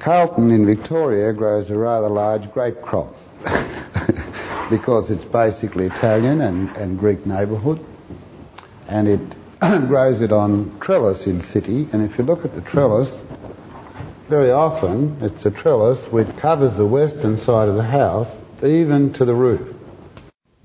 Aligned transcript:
Carlton 0.00 0.50
in 0.50 0.64
Victoria 0.64 1.32
grows 1.32 1.70
a 1.70 1.76
rather 1.76 2.08
large 2.08 2.50
grape 2.52 2.80
crop 2.80 3.14
because 4.70 5.10
it's 5.10 5.26
basically 5.26 5.86
Italian 5.86 6.40
and, 6.40 6.74
and 6.76 6.98
Greek 6.98 7.26
neighbourhood 7.26 7.84
and 8.88 9.06
it 9.06 9.20
grows 9.60 10.22
it 10.22 10.32
on 10.32 10.74
trellis 10.80 11.26
in 11.26 11.42
city 11.42 11.86
and 11.92 12.02
if 12.02 12.16
you 12.16 12.24
look 12.24 12.46
at 12.46 12.54
the 12.54 12.62
trellis 12.62 13.20
very 14.28 14.50
often 14.50 15.18
it's 15.20 15.44
a 15.44 15.50
trellis 15.50 16.06
which 16.06 16.34
covers 16.38 16.76
the 16.76 16.86
western 16.86 17.36
side 17.36 17.68
of 17.68 17.74
the 17.74 17.82
house 17.82 18.40
even 18.62 19.12
to 19.12 19.24
the 19.24 19.34
roof. 19.34 19.74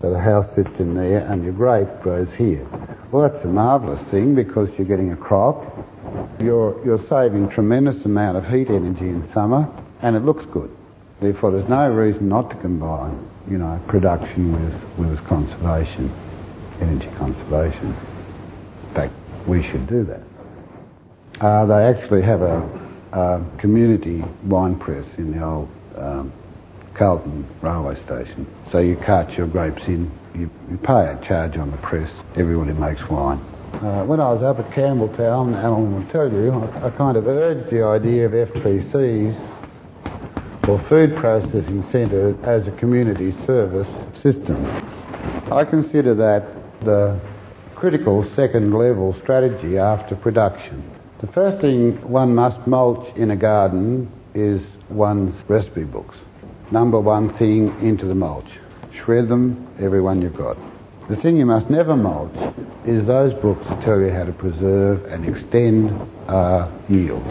So 0.02 0.12
the 0.12 0.20
house 0.20 0.54
sits 0.56 0.80
in 0.80 0.94
there 0.94 1.20
and 1.20 1.44
your 1.44 1.54
grape 1.54 2.02
grows 2.02 2.34
here. 2.34 2.66
Well, 3.12 3.28
that's 3.28 3.44
a 3.44 3.48
marvellous 3.48 4.02
thing 4.02 4.36
because 4.36 4.78
you're 4.78 4.88
getting 4.88 5.12
a 5.12 5.16
crop. 5.16 5.66
You're, 6.42 6.84
you're 6.86 7.00
saving 7.00 7.50
tremendous 7.50 8.06
amount 8.06 8.38
of 8.38 8.48
heat 8.48 8.70
energy 8.70 9.10
in 9.10 9.28
summer 9.30 9.70
and 10.02 10.16
it 10.16 10.20
looks 10.20 10.46
good. 10.46 10.76
Therefore, 11.20 11.52
there's 11.52 11.70
no 11.70 11.90
reason 11.90 12.30
not 12.30 12.50
to 12.50 12.56
combine, 12.58 13.18
you 13.50 13.58
know, 13.58 13.80
production 13.88 14.52
with, 14.52 14.98
with 14.98 15.24
conservation, 15.26 16.12
energy 16.82 17.10
conservation. 17.18 17.88
In 17.88 18.94
fact, 18.94 19.14
we 19.48 19.64
should 19.64 19.88
do 19.88 20.04
that. 20.04 20.22
Uh, 21.40 21.66
they 21.66 21.86
actually 21.86 22.22
have 22.22 22.42
a, 22.42 22.70
a, 23.14 23.44
community 23.58 24.24
wine 24.44 24.76
press 24.78 25.06
in 25.18 25.38
the 25.38 25.44
old 25.44 25.70
um, 25.98 26.32
Carlton 26.94 27.46
railway 27.62 27.96
station. 27.96 28.46
So 28.72 28.80
you 28.80 28.96
cart 28.96 29.38
your 29.38 29.48
grapes 29.48 29.88
in, 29.88 30.12
you, 30.34 30.50
you 30.70 30.78
pay 30.78 31.08
a 31.08 31.20
charge 31.22 31.58
on 31.58 31.72
the 31.72 31.78
press, 31.78 32.12
everybody 32.36 32.74
makes 32.74 33.08
wine. 33.10 33.40
Uh, 33.74 34.04
when 34.06 34.20
I 34.20 34.32
was 34.32 34.44
up 34.44 34.60
at 34.60 34.70
Campbelltown, 34.72 35.54
will 35.92 36.06
tell 36.12 36.32
you, 36.32 36.52
I, 36.52 36.88
I 36.88 36.90
kind 36.92 37.18
of 37.18 37.28
urged 37.28 37.70
the 37.70 37.84
idea 37.84 38.26
of 38.26 38.32
FPCs 38.32 39.38
or 40.68 40.80
food 40.80 41.16
processing 41.16 41.84
centre 41.92 42.36
as 42.44 42.68
a 42.68 42.72
community 42.72 43.32
service 43.46 43.90
system. 44.14 44.66
I 45.52 45.66
consider 45.66 46.16
that 46.16 46.82
the 46.82 47.20
critical 47.76 48.24
second 48.24 48.74
level 48.74 49.14
strategy 49.14 49.78
after 49.78 50.16
production. 50.16 50.84
The 51.20 51.28
first 51.28 51.60
thing 51.62 52.02
one 52.10 52.34
must 52.34 52.66
mulch 52.68 53.16
in 53.16 53.32
a 53.32 53.36
garden 53.36 54.12
is 54.34 54.74
one's 54.90 55.36
recipe 55.48 55.84
books 55.84 56.18
number 56.72 57.00
one 57.00 57.30
thing 57.30 57.68
into 57.82 58.06
the 58.06 58.16
mulch. 58.16 58.60
Shred 58.92 59.28
them, 59.28 59.68
every 59.80 60.02
one 60.02 60.22
you've 60.22 60.36
got. 60.36 60.58
The 61.08 61.16
thing 61.16 61.38
you 61.38 61.46
must 61.46 61.70
never 61.70 61.96
mulch 61.96 62.34
is 62.84 63.06
those 63.06 63.32
books 63.36 63.68
that 63.68 63.84
tell 63.84 64.02
you 64.02 64.10
how 64.10 64.24
to 64.24 64.32
preserve 64.32 65.06
and 65.06 65.24
extend 65.24 65.92
uh, 66.28 66.68
yield. 66.90 67.24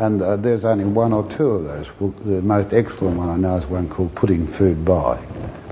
And 0.00 0.20
uh, 0.20 0.34
there's 0.34 0.64
only 0.64 0.84
one 0.84 1.12
or 1.12 1.30
two 1.36 1.48
of 1.48 1.62
those. 1.62 1.86
The 2.24 2.42
most 2.42 2.74
excellent 2.74 3.18
one 3.18 3.28
I 3.28 3.36
know 3.36 3.56
is 3.56 3.66
one 3.66 3.88
called 3.88 4.16
Putting 4.16 4.48
Food 4.48 4.84
By. 4.84 5.24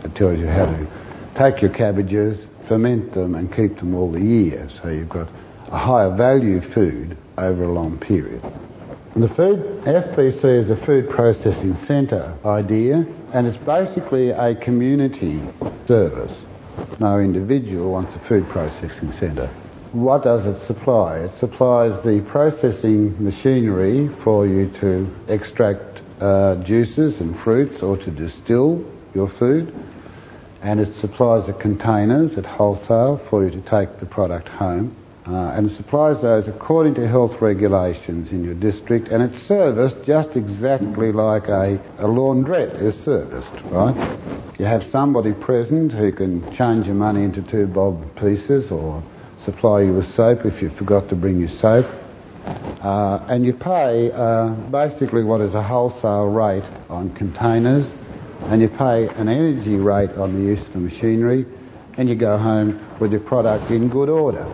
It 0.05 0.15
tells 0.15 0.39
you 0.39 0.47
how 0.47 0.67
to 0.67 0.87
take 1.35 1.61
your 1.61 1.73
cabbages, 1.73 2.41
ferment 2.69 3.13
them 3.13 3.35
and 3.35 3.53
keep 3.53 3.77
them 3.79 3.97
all 3.97 4.13
the 4.13 4.21
year. 4.21 4.69
So 4.71 4.89
you've 4.89 5.09
got 5.09 5.29
a 5.73 5.79
higher 5.79 6.15
value 6.15 6.61
food 6.61 7.17
over 7.37 7.65
a 7.65 7.73
long 7.73 7.99
period. 7.99 8.41
The 9.17 9.29
food 9.29 9.83
FPC 9.83 10.45
is 10.45 10.71
a 10.71 10.77
food 10.77 11.11
processing 11.11 11.75
centre 11.75 12.33
idea, 12.45 13.05
and 13.33 13.49
it's 13.49 13.57
basically 13.57 14.31
a 14.31 14.55
community 14.55 15.43
service. 15.87 16.33
No 16.99 17.19
individual 17.19 17.93
wants 17.93 18.15
a 18.15 18.19
food 18.21 18.49
processing 18.49 19.13
centre. 19.13 19.51
What 19.93 20.23
does 20.23 20.47
it 20.47 20.57
supply? 20.57 21.19
It 21.19 21.35
supplies 21.39 22.03
the 22.05 22.21
processing 22.21 23.23
machinery 23.23 24.09
for 24.23 24.47
you 24.47 24.69
to 24.81 25.09
extract 25.29 26.03
uh, 26.21 26.57
juices 26.57 27.21
and 27.21 27.37
fruits 27.37 27.83
or 27.83 27.97
to 27.97 28.11
distill 28.11 28.85
your 29.15 29.29
food, 29.29 29.75
and 30.63 30.81
it 30.81 30.95
supplies 30.95 31.47
the 31.47 31.53
containers 31.53 32.37
at 32.39 32.47
wholesale 32.47 33.19
for 33.19 33.45
you 33.45 33.51
to 33.51 33.61
take 33.61 33.99
the 33.99 34.07
product 34.07 34.49
home 34.49 34.95
uh, 35.27 35.53
and 35.55 35.71
supplies 35.71 36.21
those 36.21 36.49
according 36.49 36.95
to 36.95 37.09
health 37.09 37.41
regulations 37.41 38.33
in 38.33 38.45
your 38.45 38.55
district, 38.55 39.09
and 39.09 39.23
it's 39.23 39.39
serviced 39.39 40.03
just 40.05 40.37
exactly 40.37 41.13
like 41.13 41.49
a, 41.49 41.81
a 41.99 42.05
laundrette 42.05 42.81
is 42.81 42.99
serviced, 42.99 43.53
right? 43.67 44.19
You 44.59 44.67
have 44.67 44.85
somebody 44.85 45.33
present 45.33 45.93
who 45.93 46.13
can 46.13 46.53
change 46.53 46.87
your 46.87 46.97
money 46.97 47.23
into 47.23 47.41
two 47.41 47.67
bob 47.67 48.05
pieces 48.17 48.71
or 48.71 49.03
supply 49.39 49.83
you 49.83 49.95
with 49.95 50.13
soap 50.15 50.45
if 50.45 50.61
you 50.61 50.71
forgot 50.71 51.09
to 51.09 51.17
bring 51.17 51.41
your 51.41 51.49
soap. 51.49 51.87
Uh, 52.83 53.25
and 53.29 53.47
you 53.47 53.55
pay 53.55 54.13
uh, 54.13 54.49
basically 54.49 55.25
what 55.25 55.41
is 55.41 55.55
a 55.55 55.63
wholesale 55.63 56.27
rate 56.27 56.65
on 56.91 57.11
containers, 57.15 57.87
and 58.43 58.61
you 58.61 58.69
pay 58.69 59.09
an 59.09 59.31
energy 59.31 59.77
rate 59.77 60.11
on 60.13 60.35
the 60.35 60.41
use 60.41 60.61
of 60.61 60.73
the 60.75 60.79
machinery, 60.79 61.47
and 61.97 62.11
you 62.11 62.15
go 62.15 62.37
home 62.37 62.79
with 63.01 63.11
your 63.11 63.23
product 63.23 63.71
in 63.71 63.89
good 63.89 64.11
order. 64.11 64.47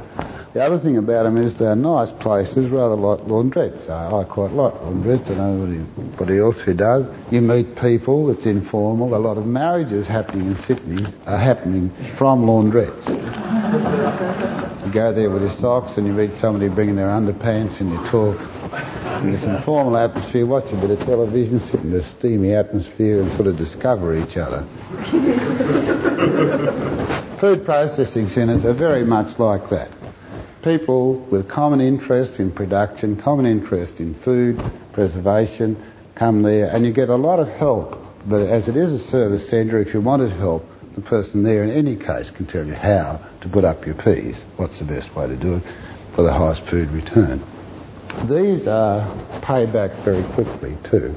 The 0.52 0.64
other 0.64 0.80
thing 0.80 0.96
about 0.96 1.22
them 1.22 1.36
is 1.36 1.58
they're 1.58 1.76
nice 1.76 2.10
places, 2.10 2.70
rather 2.70 2.96
like 2.96 3.20
laundrettes. 3.20 3.88
I 3.88 4.24
quite 4.24 4.50
like 4.50 4.74
laundrettes. 4.74 5.30
I 5.30 5.34
don't 5.34 5.60
know 5.60 5.86
anybody 5.96 6.40
else 6.40 6.58
who 6.58 6.74
does. 6.74 7.06
You 7.30 7.40
meet 7.40 7.76
people, 7.76 8.30
it's 8.30 8.46
informal. 8.46 9.14
A 9.14 9.18
lot 9.18 9.38
of 9.38 9.46
marriages 9.46 10.08
happening 10.08 10.48
in 10.48 10.56
Sydney 10.56 11.06
are 11.26 11.38
happening 11.38 11.90
from 12.16 12.46
laundrettes. 12.46 13.08
You 14.84 14.92
go 14.92 15.12
there 15.12 15.30
with 15.30 15.42
your 15.42 15.52
socks 15.52 15.98
and 15.98 16.06
you 16.08 16.12
meet 16.12 16.34
somebody 16.34 16.68
bringing 16.68 16.96
their 16.96 17.10
underpants 17.10 17.80
and 17.80 17.92
you 17.92 18.04
talk 18.06 18.36
in 19.22 19.30
this 19.30 19.44
informal 19.44 19.96
atmosphere, 19.96 20.46
watch 20.46 20.72
a 20.72 20.76
bit 20.76 20.90
of 20.90 20.98
television, 21.06 21.60
sit 21.60 21.80
in 21.80 21.92
this 21.92 22.06
steamy 22.06 22.54
atmosphere 22.54 23.20
and 23.20 23.30
sort 23.34 23.46
of 23.46 23.56
discover 23.56 24.16
each 24.16 24.36
other. 24.36 24.62
Food 27.38 27.64
processing 27.64 28.26
centres 28.26 28.64
are 28.64 28.72
very 28.72 29.04
much 29.04 29.38
like 29.38 29.68
that 29.68 29.88
people 30.62 31.14
with 31.14 31.48
common 31.48 31.80
interest 31.80 32.40
in 32.40 32.50
production, 32.50 33.16
common 33.16 33.46
interest 33.46 34.00
in 34.00 34.14
food, 34.14 34.62
preservation, 34.92 35.76
come 36.14 36.42
there 36.42 36.68
and 36.68 36.84
you 36.84 36.92
get 36.92 37.08
a 37.08 37.16
lot 37.16 37.38
of 37.38 37.48
help. 37.48 38.04
But 38.26 38.48
as 38.48 38.68
it 38.68 38.76
is 38.76 38.92
a 38.92 38.98
service 38.98 39.48
centre, 39.48 39.78
if 39.78 39.94
you 39.94 40.00
wanted 40.00 40.32
help, 40.32 40.68
the 40.94 41.00
person 41.00 41.42
there 41.42 41.62
in 41.62 41.70
any 41.70 41.96
case 41.96 42.30
can 42.30 42.46
tell 42.46 42.66
you 42.66 42.74
how 42.74 43.20
to 43.40 43.48
put 43.48 43.64
up 43.64 43.86
your 43.86 43.94
peas, 43.94 44.44
what's 44.56 44.78
the 44.78 44.84
best 44.84 45.14
way 45.14 45.26
to 45.26 45.36
do 45.36 45.56
it 45.56 45.62
for 46.12 46.22
the 46.22 46.32
highest 46.32 46.62
food 46.62 46.90
return. 46.90 47.40
These 48.24 48.68
are 48.68 49.08
paid 49.40 49.72
back 49.72 49.92
very 50.04 50.22
quickly 50.34 50.76
too. 50.84 51.14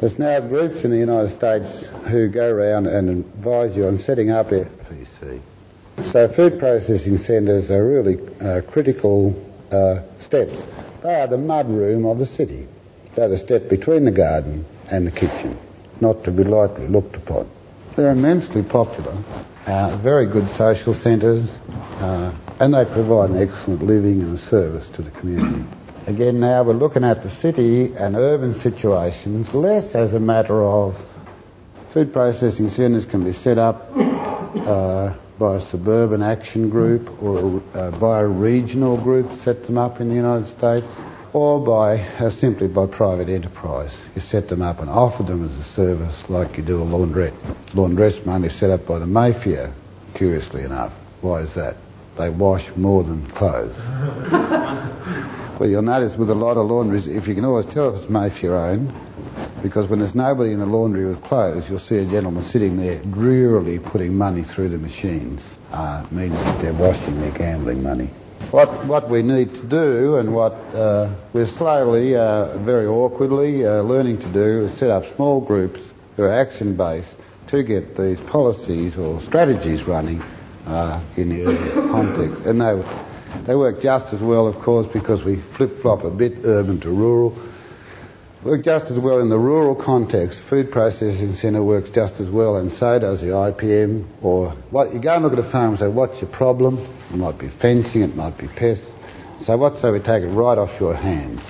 There's 0.00 0.18
now 0.18 0.40
groups 0.40 0.84
in 0.84 0.90
the 0.90 0.98
United 0.98 1.28
States 1.28 1.88
who 2.08 2.28
go 2.28 2.50
around 2.50 2.86
and 2.86 3.08
advise 3.08 3.76
you 3.76 3.86
on 3.86 3.98
setting 3.98 4.30
up 4.30 4.50
FPC. 4.50 5.40
So 6.04 6.28
food 6.28 6.58
processing 6.58 7.18
centres 7.18 7.70
are 7.70 7.86
really 7.86 8.18
uh, 8.40 8.60
critical 8.62 9.34
uh, 9.70 10.00
steps. 10.18 10.66
They 11.02 11.14
are 11.14 11.26
the 11.26 11.38
mud 11.38 11.68
room 11.68 12.06
of 12.06 12.18
the 12.18 12.26
city. 12.26 12.68
They're 13.14 13.28
the 13.28 13.36
step 13.36 13.68
between 13.68 14.04
the 14.04 14.10
garden 14.10 14.66
and 14.90 15.06
the 15.06 15.10
kitchen, 15.10 15.56
not 16.00 16.24
to 16.24 16.30
be 16.30 16.44
lightly 16.44 16.86
looked 16.86 17.16
upon. 17.16 17.48
They're 17.96 18.10
immensely 18.10 18.62
popular, 18.62 19.16
uh, 19.66 19.96
very 19.96 20.26
good 20.26 20.48
social 20.48 20.92
centres, 20.92 21.50
uh, 21.98 22.32
and 22.60 22.74
they 22.74 22.84
provide 22.84 23.30
an 23.30 23.38
excellent 23.38 23.82
living 23.82 24.20
and 24.20 24.34
a 24.34 24.38
service 24.38 24.88
to 24.90 25.02
the 25.02 25.10
community. 25.10 25.64
Again, 26.06 26.40
now 26.40 26.62
we're 26.62 26.74
looking 26.74 27.04
at 27.04 27.22
the 27.22 27.30
city 27.30 27.94
and 27.94 28.14
urban 28.16 28.54
situations 28.54 29.54
less 29.54 29.94
as 29.94 30.12
a 30.12 30.20
matter 30.20 30.62
of 30.62 31.02
food 31.88 32.12
processing 32.12 32.68
centres 32.68 33.06
can 33.06 33.24
be 33.24 33.32
set 33.32 33.58
up 33.58 33.90
uh, 33.96 35.14
by 35.38 35.56
a 35.56 35.60
suburban 35.60 36.22
action 36.22 36.70
group 36.70 37.22
or 37.22 37.62
uh, 37.74 37.90
by 37.92 38.20
a 38.20 38.26
regional 38.26 38.96
group 38.96 39.36
set 39.36 39.66
them 39.66 39.76
up 39.76 40.00
in 40.00 40.08
the 40.08 40.14
United 40.14 40.46
States 40.46 40.86
or 41.32 41.62
by 41.62 42.00
uh, 42.18 42.30
simply 42.30 42.66
by 42.66 42.86
private 42.86 43.28
enterprise. 43.28 43.96
You 44.14 44.22
set 44.22 44.48
them 44.48 44.62
up 44.62 44.80
and 44.80 44.88
offer 44.88 45.22
them 45.22 45.44
as 45.44 45.58
a 45.58 45.62
service 45.62 46.30
like 46.30 46.56
you 46.56 46.62
do 46.62 46.82
a 46.82 46.86
laundrette. 46.86 47.34
Laundress 47.74 48.24
money 48.24 48.48
set 48.48 48.70
up 48.70 48.86
by 48.86 48.98
the 48.98 49.06
mafia, 49.06 49.72
curiously 50.14 50.62
enough. 50.62 50.92
Why 51.20 51.40
is 51.40 51.54
that? 51.54 51.76
They 52.16 52.30
wash 52.30 52.74
more 52.74 53.04
than 53.04 53.26
clothes. 53.26 53.76
well, 55.60 55.68
you'll 55.68 55.82
notice 55.82 56.16
with 56.16 56.30
a 56.30 56.34
lot 56.34 56.56
of 56.56 56.70
laundries, 56.70 57.06
if 57.06 57.28
you 57.28 57.34
can 57.34 57.44
always 57.44 57.66
tell 57.66 57.90
if 57.90 57.96
it's 57.96 58.08
Mayfair 58.08 58.56
owned, 58.56 58.94
because 59.62 59.88
when 59.88 59.98
there's 59.98 60.14
nobody 60.14 60.52
in 60.52 60.60
the 60.60 60.66
laundry 60.66 61.06
with 61.06 61.22
clothes, 61.22 61.68
you'll 61.68 61.78
see 61.78 61.98
a 61.98 62.04
gentleman 62.04 62.42
sitting 62.42 62.76
there 62.76 62.98
drearily 62.98 63.78
putting 63.78 64.16
money 64.16 64.42
through 64.42 64.68
the 64.68 64.78
machines. 64.78 65.42
Uh, 65.72 66.06
means 66.10 66.32
that 66.32 66.60
they're 66.60 66.72
washing 66.72 67.20
their 67.20 67.32
gambling 67.32 67.82
money. 67.82 68.08
What, 68.50 68.84
what 68.86 69.10
we 69.10 69.22
need 69.22 69.56
to 69.56 69.62
do 69.62 70.18
and 70.18 70.32
what 70.32 70.52
uh, 70.72 71.12
we're 71.32 71.46
slowly, 71.46 72.14
uh, 72.14 72.56
very 72.58 72.86
awkwardly 72.86 73.66
uh, 73.66 73.82
learning 73.82 74.18
to 74.18 74.28
do 74.28 74.64
is 74.64 74.72
set 74.72 74.90
up 74.90 75.04
small 75.16 75.40
groups 75.40 75.92
who 76.16 76.22
are 76.22 76.32
action-based 76.32 77.16
to 77.48 77.62
get 77.62 77.96
these 77.96 78.20
policies 78.20 78.96
or 78.96 79.20
strategies 79.20 79.84
running 79.84 80.22
uh, 80.66 81.00
in 81.16 81.28
the 81.28 81.46
urban 81.46 81.90
context. 81.90 82.44
And 82.44 82.60
they, 82.60 82.84
they 83.42 83.56
work 83.56 83.80
just 83.80 84.12
as 84.12 84.22
well, 84.22 84.46
of 84.46 84.60
course, 84.60 84.86
because 84.86 85.24
we 85.24 85.36
flip-flop 85.36 86.04
a 86.04 86.10
bit 86.10 86.44
urban 86.44 86.78
to 86.80 86.90
rural 86.90 87.36
work 88.46 88.62
just 88.62 88.90
as 88.92 88.98
well 88.98 89.18
in 89.18 89.28
the 89.28 89.38
rural 89.38 89.74
context. 89.74 90.38
Food 90.38 90.70
processing 90.70 91.34
centre 91.34 91.62
works 91.62 91.90
just 91.90 92.20
as 92.20 92.30
well, 92.30 92.56
and 92.56 92.72
so 92.72 92.98
does 92.98 93.20
the 93.20 93.28
IPM. 93.28 94.04
Or 94.22 94.50
what 94.70 94.94
you 94.94 95.00
go 95.00 95.14
and 95.14 95.24
look 95.24 95.32
at 95.32 95.38
a 95.40 95.42
farm 95.42 95.70
and 95.70 95.78
say, 95.78 95.88
"What's 95.88 96.20
your 96.20 96.30
problem?" 96.30 96.78
It 97.12 97.16
might 97.16 97.38
be 97.38 97.48
fencing, 97.48 98.02
it 98.02 98.14
might 98.14 98.38
be 98.38 98.46
pests. 98.46 98.90
So 99.40 99.56
what? 99.56 99.78
So 99.78 99.92
we 99.92 99.98
take 99.98 100.22
it 100.22 100.28
right 100.28 100.56
off 100.56 100.78
your 100.78 100.94
hands. 100.94 101.42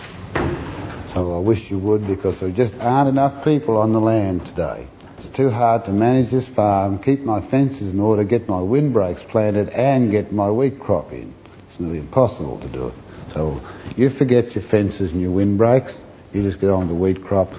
So 1.08 1.36
I 1.36 1.38
wish 1.40 1.70
you 1.70 1.78
would, 1.78 2.06
because 2.06 2.40
there 2.40 2.50
just 2.50 2.74
aren't 2.80 3.08
enough 3.08 3.44
people 3.44 3.76
on 3.76 3.92
the 3.92 4.00
land 4.00 4.46
today. 4.46 4.86
It's 5.18 5.28
too 5.28 5.50
hard 5.50 5.84
to 5.86 5.92
manage 5.92 6.30
this 6.30 6.46
farm, 6.46 6.98
keep 6.98 7.22
my 7.22 7.40
fences 7.40 7.92
in 7.92 8.00
order, 8.00 8.24
get 8.24 8.48
my 8.48 8.60
windbreaks 8.60 9.22
planted, 9.22 9.68
and 9.70 10.10
get 10.10 10.32
my 10.32 10.50
wheat 10.50 10.80
crop 10.80 11.12
in. 11.12 11.32
It's 11.68 11.80
nearly 11.80 11.98
impossible 11.98 12.58
to 12.58 12.68
do 12.68 12.88
it. 12.88 12.94
So 13.32 13.60
you 13.96 14.10
forget 14.10 14.54
your 14.54 14.62
fences 14.62 15.12
and 15.12 15.20
your 15.20 15.30
windbreaks 15.30 16.02
you 16.32 16.42
just 16.42 16.60
get 16.60 16.70
on 16.70 16.86
the 16.86 16.94
wheat 16.94 17.22
crop, 17.22 17.52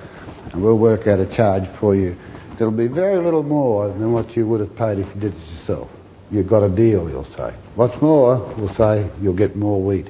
and 0.51 0.63
we'll 0.63 0.77
work 0.77 1.07
out 1.07 1.19
a 1.19 1.25
charge 1.25 1.67
for 1.67 1.95
you. 1.95 2.15
There'll 2.57 2.73
be 2.73 2.87
very 2.87 3.17
little 3.17 3.43
more 3.43 3.87
than 3.89 4.11
what 4.11 4.35
you 4.35 4.47
would 4.47 4.59
have 4.59 4.75
paid 4.75 4.99
if 4.99 5.13
you 5.13 5.21
did 5.21 5.33
it 5.33 5.51
yourself. 5.51 5.89
You've 6.31 6.47
got 6.47 6.63
a 6.63 6.69
deal, 6.69 7.09
you'll 7.09 7.23
say. 7.23 7.53
What's 7.75 8.01
more, 8.01 8.37
we'll 8.57 8.67
say 8.67 9.09
you'll 9.21 9.33
get 9.33 9.55
more 9.55 9.81
wheat. 9.81 10.09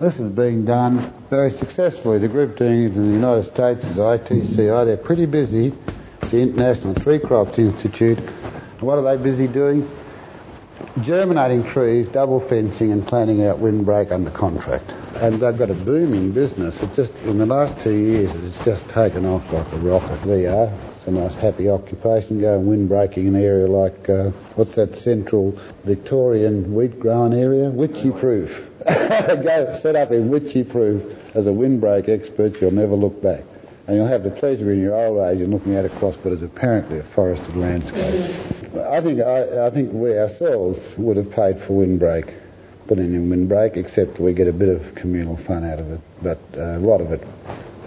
This 0.00 0.18
is 0.18 0.30
being 0.30 0.64
done 0.64 1.12
very 1.30 1.50
successfully. 1.50 2.18
The 2.18 2.28
group 2.28 2.56
doing 2.56 2.84
it 2.84 2.96
in 2.96 3.08
the 3.08 3.14
United 3.14 3.44
States 3.44 3.84
is 3.84 3.98
ITCI. 3.98 4.86
They're 4.86 4.96
pretty 4.96 5.26
busy. 5.26 5.72
It's 6.22 6.30
the 6.30 6.40
International 6.40 6.94
Tree 6.94 7.18
Crops 7.18 7.58
Institute. 7.58 8.18
And 8.18 8.80
what 8.80 8.98
are 8.98 9.16
they 9.16 9.22
busy 9.22 9.46
doing? 9.46 9.88
Germinating 11.02 11.64
trees, 11.64 12.08
double 12.08 12.40
fencing 12.40 12.92
and 12.92 13.06
planting 13.06 13.46
out 13.46 13.58
windbreak 13.58 14.12
under 14.12 14.30
contract. 14.30 14.92
And 15.16 15.40
they've 15.40 15.56
got 15.56 15.70
a 15.70 15.74
booming 15.74 16.32
business. 16.32 16.82
It 16.82 16.94
just 16.94 17.14
in 17.24 17.38
the 17.38 17.46
last 17.46 17.78
two 17.80 17.94
years 17.94 18.30
it's 18.44 18.64
just 18.64 18.88
taken 18.88 19.24
off 19.24 19.50
like 19.52 19.70
a 19.72 19.76
rocket. 19.76 20.20
VR. 20.20 20.72
It's 20.96 21.06
a 21.06 21.10
nice 21.10 21.34
happy 21.34 21.68
occupation. 21.68 22.40
Go 22.40 22.58
and 22.58 22.68
windbreaking 22.68 23.26
an 23.28 23.36
area 23.36 23.66
like 23.66 24.08
uh, 24.08 24.30
what's 24.56 24.74
that 24.76 24.96
central 24.96 25.58
Victorian 25.84 26.74
wheat 26.74 27.00
growing 27.00 27.32
area? 27.32 27.70
Wycheproof. 27.70 28.68
Go 29.44 29.74
set 29.74 29.96
up 29.96 30.10
in 30.10 30.28
Wycheproof 30.28 31.16
as 31.34 31.46
a 31.46 31.52
windbreak 31.52 32.08
expert. 32.08 32.60
You'll 32.60 32.70
never 32.72 32.94
look 32.94 33.22
back 33.22 33.44
and 33.86 33.96
you'll 33.96 34.06
have 34.06 34.22
the 34.22 34.30
pleasure 34.30 34.72
in 34.72 34.80
your 34.80 34.94
old 34.94 35.18
age 35.18 35.40
in 35.40 35.50
looking 35.50 35.76
out 35.76 35.84
across 35.84 36.16
what 36.16 36.32
is 36.32 36.42
apparently 36.42 36.98
a 36.98 37.02
forested 37.02 37.56
landscape. 37.56 38.51
I 38.74 39.00
think 39.02 39.20
I, 39.20 39.66
I 39.66 39.70
think 39.70 39.92
we 39.92 40.18
ourselves 40.18 40.96
would 40.96 41.18
have 41.18 41.30
paid 41.30 41.60
for 41.60 41.74
windbreak, 41.74 42.32
putting 42.86 43.14
in 43.14 43.28
windbreak, 43.28 43.76
except 43.76 44.18
we 44.18 44.32
get 44.32 44.48
a 44.48 44.52
bit 44.52 44.70
of 44.70 44.94
communal 44.94 45.36
fun 45.36 45.62
out 45.62 45.78
of 45.78 45.92
it. 45.92 46.00
But 46.22 46.38
uh, 46.56 46.78
a 46.78 46.78
lot 46.78 47.02
of 47.02 47.12
it 47.12 47.22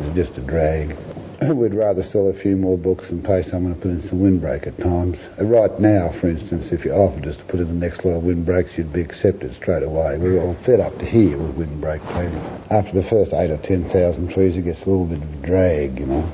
is 0.02 0.16
just 0.16 0.38
a 0.38 0.42
drag. 0.42 0.96
We'd 1.42 1.74
rather 1.74 2.04
sell 2.04 2.28
a 2.28 2.34
few 2.34 2.56
more 2.56 2.78
books 2.78 3.10
and 3.10 3.26
pay 3.26 3.42
someone 3.42 3.74
to 3.74 3.82
put 3.82 3.92
in 3.92 4.02
some 4.02 4.20
windbreak 4.20 4.68
at 4.68 4.78
times. 4.78 5.20
Uh, 5.40 5.46
right 5.46 5.80
now, 5.80 6.10
for 6.10 6.30
instance, 6.30 6.72
if 6.72 6.86
you 6.86 6.94
offered 6.94 7.26
us 7.28 7.38
to 7.38 7.44
put 7.46 7.60
in 7.60 7.68
the 7.68 7.74
next 7.74 8.06
lot 8.06 8.16
of 8.18 8.24
windbreaks, 8.24 8.78
you'd 8.78 8.94
be 8.94 9.02
accepted 9.02 9.56
straight 9.56 9.84
away. 9.84 10.18
We're 10.20 10.40
all 10.40 10.54
fed 10.54 10.80
up 10.80 10.98
to 11.00 11.06
here 11.06 11.36
with 11.36 11.56
windbreak 11.56 12.02
planting. 12.04 12.42
After 12.70 12.94
the 12.94 13.04
first 13.04 13.34
eight 13.34 13.50
or 13.50 13.58
ten 13.58 13.86
thousand 13.86 14.30
trees, 14.31 14.56
it 14.56 14.62
gets 14.62 14.86
a 14.86 14.90
little 14.90 15.06
bit 15.06 15.22
of 15.22 15.42
drag, 15.42 16.00
you 16.00 16.06
know. 16.06 16.30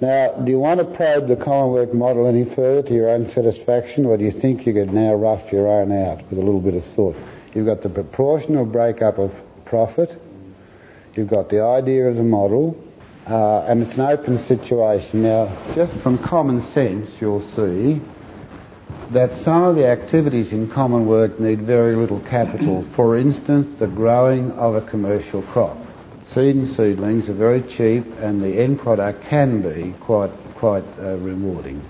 Now, 0.00 0.30
do 0.30 0.52
you 0.52 0.60
want 0.60 0.78
to 0.78 0.84
probe 0.84 1.26
the 1.26 1.34
Commonwealth 1.34 1.92
model 1.92 2.28
any 2.28 2.44
further 2.44 2.86
to 2.86 2.94
your 2.94 3.08
own 3.08 3.26
satisfaction, 3.26 4.06
or 4.06 4.16
do 4.16 4.24
you 4.24 4.30
think 4.30 4.64
you 4.64 4.72
could 4.72 4.92
now 4.92 5.14
rough 5.14 5.50
your 5.50 5.66
own 5.66 5.90
out 5.90 6.18
with 6.30 6.38
a 6.38 6.42
little 6.42 6.60
bit 6.60 6.74
of 6.74 6.84
thought? 6.84 7.16
You've 7.52 7.66
got 7.66 7.82
the 7.82 7.88
proportional 7.88 8.64
breakup 8.64 9.18
of 9.18 9.34
profit, 9.64 10.20
you've 11.16 11.28
got 11.28 11.48
the 11.48 11.62
idea 11.62 12.08
of 12.08 12.14
the 12.14 12.22
model, 12.22 12.80
uh, 13.26 13.62
and 13.62 13.82
it's 13.82 13.96
an 13.96 14.02
open 14.02 14.38
situation. 14.38 15.22
Now, 15.24 15.50
just 15.74 15.92
from 15.94 16.16
common 16.18 16.60
sense, 16.60 17.20
you'll 17.20 17.40
see 17.40 18.00
that 19.10 19.34
some 19.34 19.64
of 19.64 19.74
the 19.74 19.86
activities 19.86 20.52
in 20.52 20.68
common 20.68 21.06
work 21.06 21.40
need 21.40 21.62
very 21.62 21.96
little 21.96 22.20
capital. 22.20 22.82
For 22.82 23.16
instance, 23.16 23.80
the 23.80 23.88
growing 23.88 24.52
of 24.52 24.76
a 24.76 24.80
commercial 24.80 25.42
crop. 25.42 25.76
Seed 26.28 26.56
and 26.56 26.68
seedlings 26.68 27.30
are 27.30 27.34
very 27.34 27.62
cheap, 27.62 28.04
and 28.20 28.42
the 28.42 28.60
end 28.60 28.78
product 28.78 29.24
can 29.24 29.62
be 29.62 29.94
quite 30.00 30.30
quite 30.56 30.84
uh, 30.98 31.16
rewarding. 31.16 31.80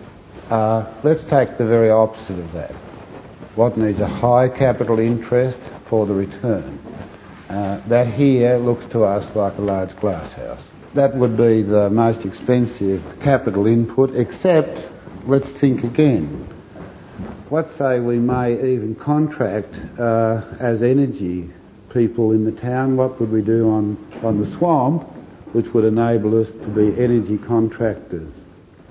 Uh, 0.49 0.87
let's 1.03 1.25
take 1.25 1.57
the 1.59 1.67
very 1.67 1.91
opposite 1.91 2.39
of 2.39 2.53
that. 2.53 2.71
What 3.57 3.77
needs 3.77 3.99
a 3.99 4.07
high 4.07 4.49
capital 4.49 5.01
interest 5.01 5.59
for 5.87 6.07
the 6.07 6.15
return? 6.15 6.79
Uh, 7.49 7.81
that 7.89 8.07
here 8.07 8.59
looks 8.59 8.87
to 8.87 9.03
us 9.03 9.35
like 9.35 9.59
a 9.59 9.63
large 9.63 9.97
glass 9.97 10.33
house. 10.35 10.63
That 10.95 11.17
would 11.17 11.37
be 11.37 11.63
the 11.63 11.91
most 11.91 12.25
expensive 12.25 13.03
capital 13.21 13.67
input, 13.67 14.15
except, 14.15 14.87
let's 15.27 15.51
think 15.51 15.83
again. 15.83 16.47
Let's 17.51 17.75
say 17.75 17.99
we 17.99 18.19
may 18.21 18.53
even 18.75 18.95
contract 18.95 19.75
uh, 19.99 20.43
as 20.61 20.83
energy 20.83 21.51
people 21.91 22.33
in 22.33 22.45
the 22.45 22.53
town. 22.53 22.97
What 22.97 23.21
would 23.21 23.31
we 23.31 23.43
do 23.43 23.71
on, 23.71 23.97
on 24.23 24.41
the 24.41 24.47
swamp, 24.47 25.03
which 25.53 25.73
would 25.75 25.85
enable 25.85 26.41
us 26.41 26.51
to 26.51 26.69
be 26.69 26.99
energy 27.03 27.39
contractors? 27.39 28.33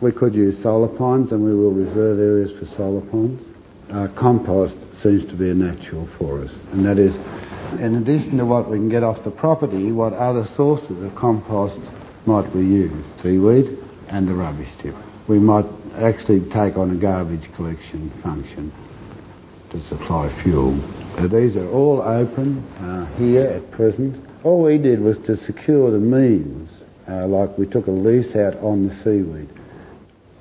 We 0.01 0.11
could 0.11 0.35
use 0.35 0.61
solar 0.61 0.87
ponds, 0.87 1.31
and 1.31 1.43
we 1.43 1.55
will 1.55 1.71
reserve 1.71 2.19
areas 2.19 2.51
for 2.51 2.65
solar 2.65 3.01
ponds. 3.01 3.43
Uh, 3.91 4.07
compost 4.15 4.77
seems 4.95 5.25
to 5.25 5.35
be 5.35 5.49
a 5.49 5.53
natural 5.53 6.05
for 6.05 6.41
us, 6.41 6.53
and 6.73 6.85
that 6.85 6.99
is 6.99 7.17
in 7.79 7.95
addition 7.95 8.37
to 8.37 8.45
what 8.45 8.69
we 8.69 8.77
can 8.77 8.89
get 8.89 9.03
off 9.03 9.23
the 9.23 9.31
property, 9.31 9.91
what 9.91 10.13
other 10.13 10.45
sources 10.45 11.01
of 11.03 11.13
compost 11.15 11.79
might 12.25 12.47
we 12.55 12.61
use? 12.61 13.05
Seaweed 13.21 13.77
and 14.09 14.27
the 14.27 14.33
rubbish 14.33 14.73
tip. 14.79 14.95
We 15.27 15.39
might 15.39 15.65
actually 15.97 16.41
take 16.41 16.77
on 16.77 16.91
a 16.91 16.95
garbage 16.95 17.51
collection 17.53 18.09
function 18.21 18.71
to 19.71 19.81
supply 19.81 20.29
fuel. 20.29 20.77
Uh, 21.17 21.27
these 21.27 21.57
are 21.57 21.69
all 21.69 22.01
open 22.01 22.63
uh, 22.79 23.05
here 23.17 23.47
at 23.47 23.71
present. 23.71 24.23
All 24.43 24.61
we 24.61 24.77
did 24.77 24.99
was 24.99 25.17
to 25.19 25.35
secure 25.35 25.91
the 25.91 25.99
means, 25.99 26.69
uh, 27.09 27.27
like 27.27 27.57
we 27.57 27.65
took 27.65 27.87
a 27.87 27.91
lease 27.91 28.35
out 28.35 28.55
on 28.57 28.87
the 28.87 28.95
seaweed. 28.95 29.49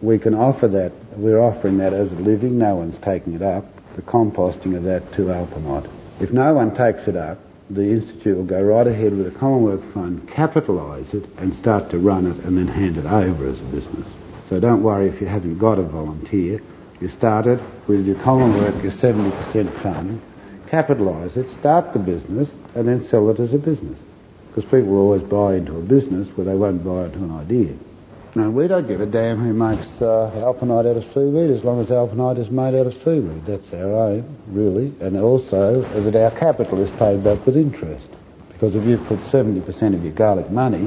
We 0.03 0.19
can 0.19 0.35
offer 0.35 0.69
that, 0.69 0.93
we're 1.17 1.41
offering 1.41 1.79
that 1.79 1.93
as 1.93 2.13
a 2.13 2.17
living, 2.17 2.59
no 2.59 2.77
one's 2.77 2.99
taking 2.99 3.33
it 3.33 3.43
up, 3.43 3.65
the 3.95 4.03
composting 4.03 4.77
of 4.77 4.85
that 4.85 5.11
to 5.15 5.23
alginate. 5.23 5.91
If 6.21 6.33
no 6.33 6.55
one 6.55 6.75
takes 6.75 7.09
it 7.09 7.17
up, 7.17 7.39
the 7.71 7.91
Institute 7.91 8.37
will 8.37 8.45
go 8.45 8.63
right 8.63 8.87
ahead 8.87 9.17
with 9.17 9.27
a 9.27 9.39
Commonwealth 9.39 9.85
Fund, 9.93 10.29
capitalise 10.29 11.15
it 11.15 11.25
and 11.39 11.55
start 11.55 11.91
to 11.91 11.99
run 11.99 12.27
it 12.27 12.37
and 12.45 12.57
then 12.57 12.69
hand 12.69 12.97
it 12.97 13.07
over 13.07 13.47
as 13.47 13.61
a 13.61 13.65
business. 13.65 14.07
So 14.49 14.61
don't 14.61 14.83
worry 14.83 15.09
if 15.09 15.21
you 15.21 15.27
haven't 15.27 15.59
got 15.59 15.79
a 15.79 15.83
volunteer. 15.83 16.61
You 17.01 17.09
start 17.09 17.47
it 17.47 17.61
with 17.87 18.07
your 18.07 18.17
common 18.17 18.55
work, 18.55 18.83
your 18.83 18.93
70% 18.93 19.71
fund, 19.81 20.21
capitalise 20.69 21.37
it, 21.37 21.51
start 21.51 21.93
the 21.93 21.99
business 21.99 22.51
and 22.75 22.89
then 22.89 23.03
sell 23.03 23.29
it 23.31 23.39
as 23.39 23.53
a 23.53 23.59
business. 23.59 23.99
Because 24.49 24.65
people 24.65 24.97
always 24.97 25.23
buy 25.23 25.57
into 25.57 25.77
a 25.77 25.83
business 25.83 26.29
where 26.37 26.47
they 26.47 26.55
won't 26.55 26.83
buy 26.83 27.05
into 27.05 27.19
an 27.19 27.33
idea. 27.33 27.75
Now, 28.35 28.51
we 28.51 28.69
don't 28.69 28.87
give 28.87 29.01
a 29.01 29.07
damn 29.07 29.39
who 29.39 29.53
makes 29.53 30.01
uh, 30.01 30.31
alginate 30.35 30.91
out 30.91 30.97
of 30.97 31.05
seaweed 31.05 31.51
as 31.51 31.65
long 31.65 31.81
as 31.81 31.89
alginate 31.89 32.39
is 32.39 32.51
made 32.51 32.75
out 32.75 32.87
of 32.87 32.95
seaweed. 32.95 33.47
That's 33.47 33.73
our 33.73 34.13
aim, 34.13 34.37
really. 34.49 34.93
And 35.01 35.17
also 35.19 35.83
that 35.83 36.17
our 36.17 36.31
capital 36.39 36.81
is 36.81 36.91
paid 36.91 37.25
back 37.25 37.45
with 37.47 37.57
interest. 37.57 38.11
Because 38.49 38.77
if 38.77 38.85
you've 38.85 39.05
put 39.07 39.21
70% 39.21 39.95
of 39.95 40.03
your 40.03 40.13
garlic 40.13 40.51
money 40.51 40.87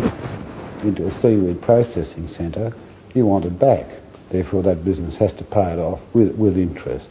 into 0.84 1.08
a 1.08 1.12
seaweed 1.12 1.62
processing 1.62 2.28
centre, 2.28 2.74
you 3.14 3.26
want 3.26 3.46
it 3.46 3.58
back. 3.60 3.88
Therefore, 4.30 4.64
that 4.64 4.86
business 4.86 5.16
has 5.16 5.34
to 5.34 5.44
pay 5.44 5.74
it 5.74 5.80
off 5.80 6.02
with, 6.14 6.36
with 6.36 6.58
interest. 6.58 7.10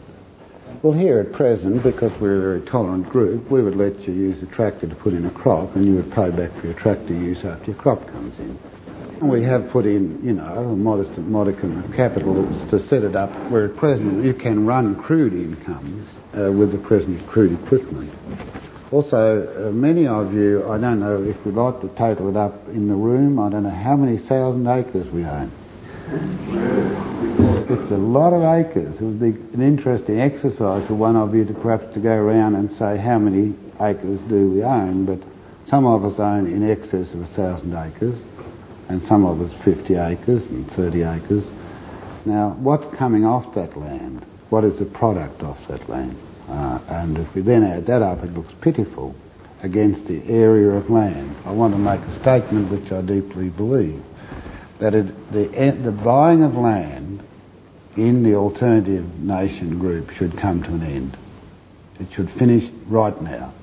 Well, 0.81 0.93
here 0.93 1.19
at 1.19 1.33
present, 1.33 1.83
because 1.83 2.17
we're 2.21 2.37
a 2.37 2.41
very 2.41 2.61
tolerant 2.61 3.09
group, 3.09 3.51
we 3.51 3.61
would 3.61 3.75
let 3.75 4.07
you 4.07 4.13
use 4.13 4.41
a 4.41 4.45
tractor 4.45 4.87
to 4.87 4.95
put 4.95 5.13
in 5.13 5.25
a 5.25 5.29
crop 5.31 5.75
and 5.75 5.85
you 5.85 5.95
would 5.95 6.11
pay 6.13 6.29
back 6.29 6.51
for 6.51 6.67
your 6.67 6.75
tractor 6.75 7.13
use 7.13 7.43
after 7.43 7.71
your 7.71 7.75
crop 7.75 8.07
comes 8.07 8.39
in. 8.39 8.57
We 9.19 9.43
have 9.43 9.69
put 9.69 9.85
in, 9.85 10.23
you 10.23 10.31
know, 10.31 10.45
a 10.45 10.75
modest 10.77 11.17
modicum 11.17 11.77
of 11.77 11.93
capital 11.93 12.47
to 12.69 12.79
set 12.79 13.03
it 13.03 13.17
up 13.17 13.29
where 13.51 13.65
at 13.65 13.75
present 13.75 14.23
you 14.23 14.33
can 14.33 14.65
run 14.65 14.95
crude 14.95 15.33
incomes 15.33 16.07
uh, 16.37 16.49
with 16.49 16.71
the 16.71 16.77
present 16.77 17.27
crude 17.27 17.51
equipment. 17.51 18.09
Also, 18.91 19.67
uh, 19.67 19.71
many 19.71 20.07
of 20.07 20.33
you, 20.33 20.65
I 20.71 20.77
don't 20.77 21.01
know 21.01 21.21
if 21.21 21.45
we'd 21.45 21.55
like 21.55 21.81
to 21.81 21.89
total 21.89 22.29
it 22.29 22.37
up 22.37 22.69
in 22.69 22.87
the 22.87 22.95
room, 22.95 23.37
I 23.37 23.49
don't 23.49 23.63
know 23.63 23.69
how 23.69 23.97
many 23.97 24.17
thousand 24.17 24.65
acres 24.67 25.07
we 25.09 25.25
own. 25.25 25.51
It's 27.69 27.91
a 27.91 27.97
lot 27.97 28.33
of 28.33 28.41
acres. 28.43 28.95
It 28.99 29.03
would 29.03 29.19
be 29.19 29.39
an 29.53 29.61
interesting 29.61 30.19
exercise 30.19 30.85
for 30.87 30.95
one 30.95 31.15
of 31.15 31.35
you 31.35 31.45
to 31.45 31.53
perhaps 31.53 31.93
to 31.93 31.99
go 31.99 32.15
around 32.15 32.55
and 32.55 32.73
say 32.73 32.97
how 32.97 33.19
many 33.19 33.53
acres 33.79 34.19
do 34.21 34.49
we 34.49 34.63
own, 34.63 35.05
but 35.05 35.19
some 35.67 35.85
of 35.85 36.03
us 36.03 36.19
own 36.19 36.47
in 36.47 36.67
excess 36.67 37.13
of 37.13 37.21
a 37.21 37.25
thousand 37.27 37.75
acres 37.75 38.19
and 38.87 39.03
some 39.03 39.23
of 39.23 39.39
us 39.39 39.53
50 39.53 39.95
acres 39.95 40.49
and 40.49 40.69
30 40.71 41.03
acres. 41.03 41.43
Now, 42.25 42.49
what's 42.59 42.87
coming 42.95 43.23
off 43.23 43.53
that 43.53 43.77
land? 43.77 44.25
What 44.49 44.63
is 44.63 44.79
the 44.79 44.85
product 44.85 45.43
off 45.43 45.67
that 45.67 45.87
land? 45.87 46.17
Uh, 46.49 46.79
and 46.89 47.19
if 47.19 47.35
we 47.35 47.41
then 47.41 47.63
add 47.63 47.85
that 47.85 48.01
up, 48.01 48.23
it 48.23 48.33
looks 48.33 48.53
pitiful 48.61 49.15
against 49.61 50.07
the 50.07 50.27
area 50.27 50.71
of 50.71 50.89
land. 50.89 51.35
I 51.45 51.51
want 51.51 51.73
to 51.75 51.79
make 51.79 52.01
a 52.01 52.11
statement 52.11 52.71
which 52.71 52.91
I 52.91 53.01
deeply 53.01 53.49
believe. 53.49 54.03
That 54.79 54.95
it, 54.95 55.31
the, 55.31 55.71
the 55.71 55.91
buying 55.91 56.43
of 56.43 56.55
land 56.55 57.21
in 57.95 58.23
the 58.23 58.35
alternative 58.35 59.19
nation 59.19 59.77
group 59.77 60.11
should 60.11 60.37
come 60.37 60.63
to 60.63 60.71
an 60.71 60.83
end. 60.83 61.17
It 61.99 62.11
should 62.11 62.29
finish 62.29 62.69
right 62.87 63.19
now. 63.21 63.53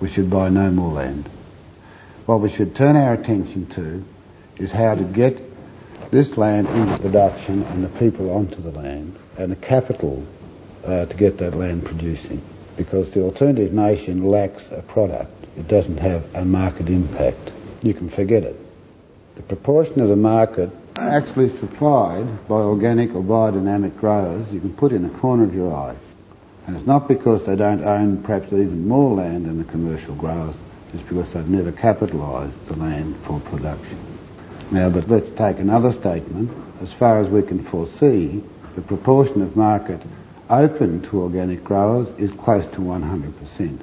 We 0.00 0.08
should 0.08 0.28
buy 0.28 0.50
no 0.50 0.70
more 0.70 0.92
land. 0.92 1.28
What 2.26 2.40
we 2.40 2.50
should 2.50 2.74
turn 2.74 2.96
our 2.96 3.14
attention 3.14 3.66
to 3.70 4.04
is 4.58 4.70
how 4.70 4.94
to 4.94 5.04
get 5.04 5.40
this 6.10 6.36
land 6.36 6.68
into 6.68 7.00
production 7.00 7.62
and 7.62 7.82
the 7.82 7.88
people 7.98 8.30
onto 8.30 8.60
the 8.60 8.70
land 8.70 9.18
and 9.38 9.50
the 9.50 9.56
capital 9.56 10.24
uh, 10.84 11.06
to 11.06 11.16
get 11.16 11.38
that 11.38 11.54
land 11.54 11.84
producing. 11.84 12.42
Because 12.76 13.10
the 13.10 13.22
alternative 13.22 13.72
nation 13.72 14.28
lacks 14.28 14.70
a 14.70 14.82
product. 14.82 15.30
It 15.56 15.68
doesn't 15.68 15.98
have 15.98 16.34
a 16.34 16.44
market 16.44 16.88
impact. 16.88 17.52
You 17.82 17.94
can 17.94 18.08
forget 18.08 18.42
it. 18.42 18.63
The 19.36 19.42
proportion 19.42 20.00
of 20.00 20.08
the 20.08 20.16
market 20.16 20.70
actually 20.96 21.48
supplied 21.48 22.46
by 22.46 22.54
organic 22.54 23.16
or 23.16 23.22
biodynamic 23.22 23.96
growers 23.96 24.52
you 24.52 24.60
can 24.60 24.72
put 24.74 24.92
in 24.92 25.02
the 25.02 25.18
corner 25.18 25.42
of 25.42 25.52
your 25.52 25.74
eye. 25.74 25.96
And 26.66 26.76
it's 26.76 26.86
not 26.86 27.08
because 27.08 27.44
they 27.44 27.56
don't 27.56 27.82
own 27.82 28.22
perhaps 28.22 28.52
even 28.52 28.86
more 28.86 29.16
land 29.16 29.46
than 29.46 29.58
the 29.58 29.64
commercial 29.64 30.14
growers, 30.14 30.54
it's 30.92 31.02
because 31.02 31.32
they've 31.32 31.48
never 31.48 31.72
capitalised 31.72 32.64
the 32.66 32.76
land 32.76 33.16
for 33.24 33.40
production. 33.40 33.98
Now, 34.70 34.88
but 34.88 35.08
let's 35.08 35.30
take 35.30 35.58
another 35.58 35.92
statement. 35.92 36.52
As 36.80 36.92
far 36.92 37.18
as 37.18 37.28
we 37.28 37.42
can 37.42 37.62
foresee, 37.64 38.40
the 38.76 38.82
proportion 38.82 39.42
of 39.42 39.56
market 39.56 40.00
open 40.48 41.02
to 41.02 41.22
organic 41.22 41.64
growers 41.64 42.08
is 42.18 42.30
close 42.30 42.66
to 42.66 42.78
100%. 42.78 43.78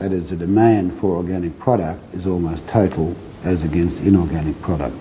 That 0.00 0.12
is, 0.12 0.28
the 0.28 0.36
demand 0.36 0.98
for 1.00 1.16
organic 1.16 1.58
product 1.58 2.14
is 2.14 2.26
almost 2.26 2.66
total 2.68 3.16
as 3.44 3.64
against 3.64 3.98
inorganic 4.00 4.60
product. 4.62 4.96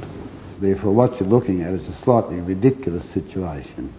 Therefore, 0.60 0.94
what 0.94 1.20
you're 1.20 1.30
looking 1.30 1.62
at 1.62 1.74
is 1.74 1.88
a 1.88 1.94
slightly 1.94 2.40
ridiculous 2.40 3.06
situation. 3.06 3.92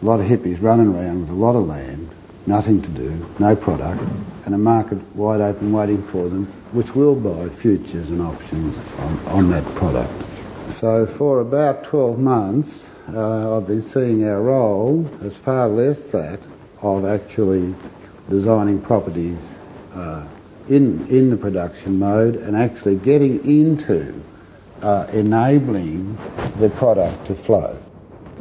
A 0.00 0.04
lot 0.04 0.20
of 0.20 0.26
hippies 0.26 0.62
running 0.62 0.94
around 0.94 1.20
with 1.20 1.30
a 1.30 1.34
lot 1.34 1.56
of 1.56 1.66
land, 1.66 2.10
nothing 2.46 2.82
to 2.82 2.88
do, 2.88 3.26
no 3.38 3.56
product, 3.56 4.02
and 4.44 4.54
a 4.54 4.58
market 4.58 4.98
wide 5.14 5.40
open 5.40 5.72
waiting 5.72 6.02
for 6.02 6.28
them, 6.28 6.46
which 6.72 6.94
will 6.94 7.14
buy 7.14 7.48
futures 7.48 8.10
and 8.10 8.20
options 8.20 8.76
on, 8.98 9.18
on 9.28 9.50
that 9.50 9.64
product. 9.74 10.12
So 10.72 11.06
for 11.06 11.40
about 11.40 11.84
12 11.84 12.18
months, 12.18 12.86
uh, 13.12 13.56
I've 13.56 13.66
been 13.66 13.82
seeing 13.82 14.24
our 14.28 14.40
role 14.40 15.08
as 15.22 15.36
far 15.36 15.68
less 15.68 16.00
that 16.10 16.40
of 16.82 17.04
actually 17.04 17.74
designing 18.28 18.80
properties 18.80 19.38
uh, 19.94 20.24
in, 20.68 21.06
in 21.08 21.30
the 21.30 21.36
production 21.36 21.98
mode 21.98 22.36
and 22.36 22.56
actually 22.56 22.96
getting 22.96 23.44
into 23.44 24.14
uh, 24.82 25.06
enabling 25.12 26.16
the 26.58 26.70
product 26.70 27.26
to 27.26 27.34
flow. 27.34 27.76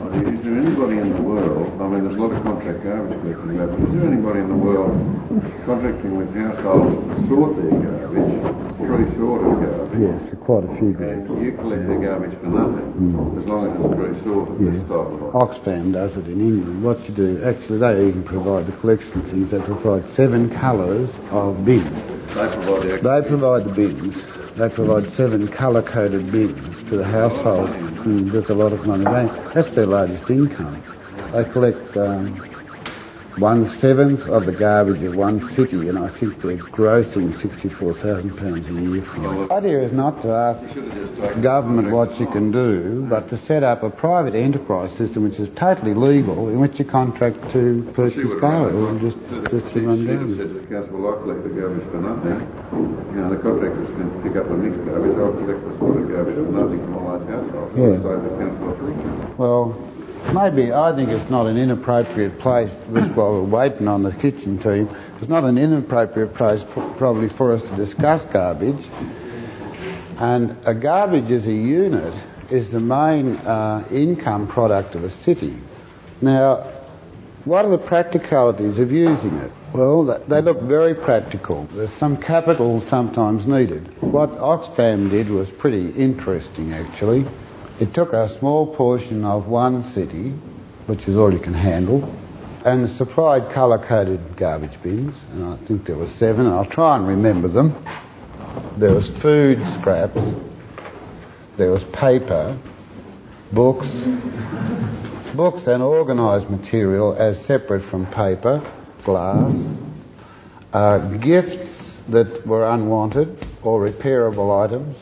Is 0.02 0.44
there 0.44 0.58
anybody 0.58 0.98
in 0.98 1.14
the 1.16 1.22
world, 1.22 1.80
I 1.82 1.88
mean 1.88 2.04
there's 2.04 2.16
a 2.16 2.20
lot 2.20 2.32
of 2.32 2.44
contract 2.44 2.84
garbage 2.84 3.22
collecting 3.22 3.58
but 3.58 3.70
is 3.88 3.94
there 3.94 4.08
anybody 4.12 4.40
in 4.40 4.50
the 4.50 4.56
world 4.56 4.92
contracting 5.66 6.18
with 6.18 6.34
households 6.36 7.06
to 7.08 7.28
sort 7.30 7.56
their 7.56 7.70
garbage, 7.70 8.78
pre-sorted 8.78 9.54
garbage? 9.62 10.00
Yes, 10.02 10.36
quite 10.42 10.64
a 10.66 10.68
few 10.80 10.98
And 10.98 11.28
groups. 11.28 11.42
you 11.44 11.52
collect 11.54 11.88
their 11.88 12.00
garbage 12.00 12.38
for 12.40 12.48
nothing, 12.48 12.94
mm. 12.98 13.40
as 13.40 13.46
long 13.46 13.70
as 13.70 13.78
it's 13.86 13.96
pre-sorted, 13.96 14.74
this 14.74 14.82
type 14.82 14.92
of. 14.92 15.20
Oxfam 15.38 15.94
does 15.94 16.18
it 16.18 16.28
in 16.28 16.42
England. 16.42 16.84
What 16.84 17.08
you 17.08 17.14
do, 17.16 17.44
actually 17.44 17.78
they 17.78 18.08
even 18.08 18.24
provide 18.24 18.66
the 18.66 18.74
collection 18.74 19.22
things. 19.24 19.52
They 19.52 19.60
provide 19.60 20.06
seven 20.06 20.50
colours 20.50 21.18
of 21.30 21.64
bin. 21.64 21.84
They 21.84 22.48
provide 22.50 22.82
the 22.82 22.98
They 22.98 23.28
provide 23.28 23.64
the 23.66 23.74
bins. 23.74 24.24
They 24.56 24.68
provide 24.70 25.08
seven 25.08 25.48
colour-coded 25.48 26.32
bins 26.32 26.84
to 26.86 26.98
the 26.98 27.06
household. 27.06 27.70
There's 28.04 28.50
a 28.50 28.56
lot 28.56 28.74
of 28.74 28.88
money. 28.88 29.04
They, 29.04 29.52
that's 29.54 29.76
their 29.76 29.86
largest 29.86 30.28
income. 30.32 30.82
They 31.34 31.44
collect 31.44 31.96
um, 31.98 32.36
one 33.38 33.68
seventh 33.68 34.28
of 34.28 34.46
the 34.46 34.52
garbage 34.52 35.02
of 35.04 35.16
one 35.16 35.40
city, 35.52 35.88
and 35.88 35.98
I 35.98 36.10
think 36.10 36.44
we're 36.44 36.58
grossing 36.58 37.34
sixty-four 37.34 37.94
thousand 37.94 38.36
pounds 38.38 38.68
a 38.68 38.74
year 38.74 39.02
from 39.02 39.26
it. 39.26 39.48
The 39.48 39.54
idea 39.54 39.80
is 39.82 39.94
not 39.94 40.22
to 40.24 40.30
ask 40.30 40.60
should 40.74 40.84
have 40.84 40.94
just 40.94 41.16
taken 41.16 41.42
government 41.42 41.92
what 41.92 42.20
you 42.20 42.28
can 42.28 42.52
do, 42.52 43.06
but 43.10 43.30
to 43.30 43.38
set 43.38 43.64
up 43.64 43.84
a 43.84 43.90
private 43.90 44.36
enterprise 44.36 44.92
system 44.92 45.24
which 45.24 45.40
is 45.40 45.50
totally 45.56 45.94
legal, 45.94 46.50
in 46.50 46.60
which 46.60 46.78
you 46.80 46.86
contract 46.86 47.38
to 47.52 47.90
purchase 47.94 48.32
garbage 48.40 48.76
and 48.76 49.00
just, 49.00 49.18
just 49.50 49.74
to 49.74 49.88
run 49.88 50.06
down. 50.06 50.36
said 50.36 50.70
council, 50.70 50.98
well, 51.02 51.18
collect 51.22 51.44
the 51.44 51.50
garbage 51.50 51.88
for 51.90 52.02
nothing. 52.02 52.40
You 53.16 53.22
know, 53.22 53.30
the 53.30 53.42
contractors 53.42 53.88
can 53.88 54.24
pick 54.24 54.36
up 54.36 54.48
the 54.48 54.56
mixed 54.56 54.86
garbage, 54.86 55.18
I'll 55.18 55.32
collect 55.32 55.68
the 55.70 55.78
sorted 55.78 56.10
garbage 56.10 56.36
for 56.36 56.52
nothing 56.52 56.80
from 56.80 56.98
all 56.98 57.18
those 57.20 57.28
households. 57.30 57.78
Yeah. 57.78 58.02
So 58.02 58.20
the 58.20 58.30
council 58.38 58.70
off 58.70 58.78
friction. 58.78 59.38
Well, 59.38 59.78
maybe 60.34 60.72
I 60.72 60.96
think 60.96 61.10
it's 61.10 61.30
not 61.30 61.48
an 61.48 61.58
inappropriate 61.58 62.40
place, 62.40 62.76
just 62.94 63.12
while 63.12 63.34
we're 63.34 63.42
waiting 63.44 63.88
on 63.88 64.04
the 64.04 64.12
kitchen 64.12 64.58
team, 64.58 64.90
it's 65.20 65.30
not 65.30 65.44
an 65.44 65.58
inappropriate 65.58 66.34
place 66.34 66.64
probably 66.98 67.30
for 67.30 67.54
us 67.54 67.64
to 67.64 67.76
discuss 67.76 68.26
garbage. 68.26 68.88
And 70.18 70.56
a 70.66 70.74
garbage 70.74 71.32
as 71.32 71.48
a 71.48 71.54
unit 71.54 72.14
is 72.50 72.72
the 72.72 72.80
main 72.80 73.38
uh, 73.38 73.88
income 73.92 74.48
product 74.48 74.96
of 74.96 75.04
a 75.04 75.10
city. 75.10 75.56
Now, 76.22 76.68
what 77.46 77.66
are 77.66 77.72
the 77.72 77.78
practicalities 77.78 78.78
of 78.78 78.92
using 78.92 79.36
it? 79.38 79.52
Well, 79.74 80.04
they 80.28 80.42
look 80.42 80.62
very 80.62 80.94
practical. 80.94 81.64
There's 81.72 81.92
some 81.92 82.18
capital 82.18 82.82
sometimes 82.82 83.48
needed. 83.48 84.02
What 84.02 84.32
Oxfam 84.32 85.10
did 85.10 85.30
was 85.30 85.50
pretty 85.50 85.90
interesting, 85.92 86.74
actually. 86.74 87.26
It 87.82 87.96
took 87.96 88.14
a 88.14 88.30
small 88.30 88.68
portion 88.68 89.26
of 89.26 89.48
one 89.48 89.82
city, 89.82 90.30
which 90.86 91.08
is 91.08 91.18
all 91.18 91.34
you 91.34 91.40
can 91.40 91.56
handle, 91.56 92.08
and 92.64 92.88
supplied 92.88 93.50
colour-coded 93.50 94.38
garbage 94.38 94.80
bins, 94.84 95.26
and 95.34 95.44
I 95.44 95.56
think 95.56 95.86
there 95.86 95.96
were 95.96 96.06
seven, 96.06 96.46
and 96.46 96.54
I'll 96.54 96.64
try 96.64 96.96
and 96.96 97.08
remember 97.08 97.48
them. 97.48 97.74
There 98.78 98.94
was 98.94 99.10
food 99.10 99.68
scraps, 99.68 100.22
there 101.58 101.72
was 101.72 101.84
paper, 101.86 102.56
books, 103.52 103.90
books 105.34 105.66
and 105.66 105.82
organised 105.82 106.52
material 106.52 107.16
as 107.16 107.44
separate 107.44 107.82
from 107.82 108.06
paper, 108.06 108.62
glass, 109.04 109.68
uh, 110.72 111.00
gifts 111.18 111.98
that 112.10 112.46
were 112.46 112.70
unwanted 112.70 113.44
or 113.64 113.84
repairable 113.84 114.64
items. 114.64 114.98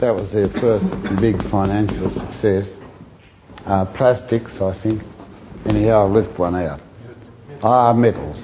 That 0.00 0.14
was 0.14 0.32
their 0.32 0.48
first 0.48 0.84
big 1.20 1.40
financial 1.42 2.10
success. 2.10 2.76
Uh, 3.64 3.84
plastics, 3.86 4.60
I 4.60 4.72
think. 4.72 5.02
Anyhow, 5.66 6.02
I'll 6.02 6.10
lift 6.10 6.38
one 6.38 6.54
out. 6.56 6.80
Ah, 7.62 7.92
metals. 7.92 8.42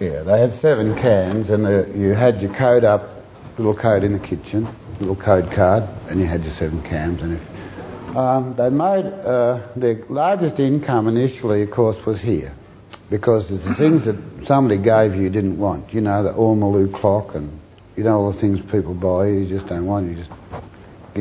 Yeah, 0.00 0.22
they 0.22 0.38
had 0.38 0.52
seven 0.52 0.94
cans, 0.94 1.50
and 1.50 1.66
uh, 1.66 1.86
you 1.86 2.12
had 2.12 2.42
your 2.42 2.52
code 2.52 2.84
up, 2.84 3.24
little 3.56 3.74
code 3.74 4.04
in 4.04 4.12
the 4.12 4.18
kitchen, 4.18 4.68
little 5.00 5.16
code 5.16 5.50
card, 5.50 5.84
and 6.08 6.20
you 6.20 6.26
had 6.26 6.44
your 6.44 6.52
seven 6.52 6.82
cans. 6.82 7.22
And 7.22 7.34
if 7.34 8.16
um, 8.16 8.54
they 8.54 8.68
made 8.68 9.06
uh, 9.06 9.60
their 9.76 10.04
largest 10.08 10.60
income 10.60 11.08
initially, 11.08 11.62
of 11.62 11.70
course, 11.70 12.04
was 12.04 12.20
here, 12.20 12.54
because 13.10 13.50
it's 13.50 13.64
the 13.64 13.74
things 13.74 14.04
that 14.04 14.16
somebody 14.44 14.76
gave 14.76 15.14
you 15.14 15.22
you 15.22 15.30
didn't 15.30 15.58
want. 15.58 15.94
You 15.94 16.00
know, 16.02 16.22
the 16.22 16.32
Ormolu 16.32 16.92
clock, 16.92 17.34
and 17.34 17.58
you 17.96 18.04
know 18.04 18.20
all 18.20 18.32
the 18.32 18.38
things 18.38 18.60
people 18.60 18.94
buy 18.94 19.28
you 19.28 19.46
just 19.46 19.66
don't 19.66 19.86
want. 19.86 20.08
You 20.08 20.16
just 20.16 20.30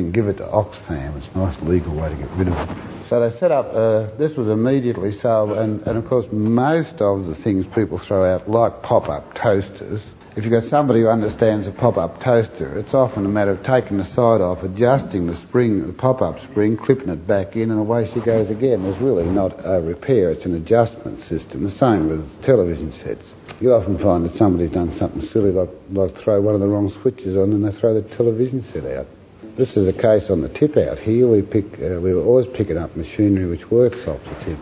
can 0.02 0.12
give 0.12 0.28
it 0.28 0.38
to 0.38 0.44
Oxfam. 0.44 1.16
It's 1.18 1.30
a 1.34 1.38
nice 1.38 1.62
legal 1.62 1.94
way 1.94 2.10
to 2.10 2.16
get 2.16 2.30
rid 2.32 2.48
of 2.48 2.70
it. 2.70 3.06
So 3.06 3.20
they 3.20 3.30
set 3.30 3.52
up, 3.52 3.74
uh, 3.74 4.16
this 4.18 4.36
was 4.36 4.50
immediately 4.50 5.12
sold, 5.12 5.52
and, 5.52 5.82
and 5.88 5.98
of 5.98 6.08
course 6.08 6.32
most 6.32 7.02
of 7.02 7.26
the 7.26 7.36
things 7.36 7.66
people 7.66 7.98
throw 7.98 8.36
out, 8.36 8.50
like 8.50 8.82
pop-up 8.82 9.34
toasters, 9.34 10.12
if 10.38 10.44
you've 10.44 10.52
got 10.52 10.66
somebody 10.66 11.00
who 11.00 11.08
understands 11.08 11.66
a 11.66 11.72
pop-up 11.72 12.22
toaster, 12.22 12.78
it's 12.78 12.94
often 12.94 13.26
a 13.26 13.28
matter 13.28 13.50
of 13.50 13.64
taking 13.64 13.98
the 13.98 14.04
side 14.04 14.40
off, 14.40 14.62
adjusting 14.62 15.26
the 15.26 15.34
spring, 15.34 15.88
the 15.88 15.94
pop-up 15.94 16.40
spring, 16.40 16.78
clipping 16.78 17.10
it 17.10 17.26
back 17.26 17.56
in, 17.56 17.72
and 17.72 17.80
away 17.80 18.06
she 18.06 18.20
goes 18.20 18.52
again. 18.52 18.84
There's 18.84 19.00
really 19.00 19.26
not 19.26 19.66
a 19.66 19.82
repair, 19.82 20.30
it's 20.30 20.46
an 20.46 20.54
adjustment 20.54 21.22
system. 21.22 21.64
The 21.64 21.72
same 21.72 22.08
with 22.08 22.44
television 22.44 22.92
sets. 22.92 23.34
You 23.60 23.74
often 23.74 23.98
find 23.98 24.26
that 24.26 24.36
somebody's 24.36 24.70
done 24.70 24.92
something 24.92 25.22
silly, 25.22 25.52
like, 25.52 25.72
like 25.92 26.14
throw 26.14 26.40
one 26.40 26.54
of 26.54 26.62
the 26.62 26.68
wrong 26.68 26.92
switches 26.92 27.36
on 27.36 27.52
and 27.52 27.66
they 27.66 27.72
throw 27.72 27.96
the 28.00 28.08
television 28.08 28.62
set 28.62 28.86
out. 28.86 29.08
This 29.42 29.78
is 29.78 29.88
a 29.88 29.94
case 29.94 30.32
on 30.32 30.42
the 30.42 30.50
tip 30.50 30.78
out 30.78 30.98
here. 30.98 31.28
We 31.28 31.44
pick, 31.44 31.80
uh, 31.80 32.00
we 32.00 32.14
were 32.14 32.24
always 32.24 32.48
picking 32.48 32.78
up 32.78 32.96
machinery 32.96 33.46
which 33.46 33.70
works 33.70 34.08
off 34.08 34.24
the 34.24 34.46
tip. 34.46 34.58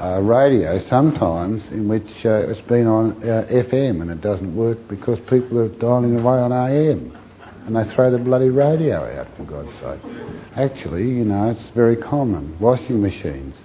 Uh, 0.00 0.20
radio 0.20 0.78
sometimes 0.78 1.70
in 1.70 1.86
which 1.88 2.26
uh, 2.26 2.46
it's 2.48 2.60
been 2.60 2.86
on 2.86 3.12
uh, 3.22 3.46
FM 3.48 4.02
and 4.02 4.10
it 4.10 4.20
doesn't 4.20 4.54
work 4.54 4.88
because 4.88 5.20
people 5.20 5.60
are 5.60 5.68
dialing 5.68 6.18
away 6.18 6.38
on 6.38 6.52
AM 6.52 7.16
and 7.66 7.76
they 7.76 7.84
throw 7.84 8.10
the 8.10 8.18
bloody 8.18 8.48
radio 8.48 9.18
out 9.18 9.28
for 9.36 9.44
God's 9.44 9.72
sake. 9.74 10.00
Actually, 10.56 11.08
you 11.08 11.24
know, 11.24 11.50
it's 11.50 11.70
very 11.70 11.96
common. 11.96 12.58
Washing 12.58 13.00
machines, 13.00 13.60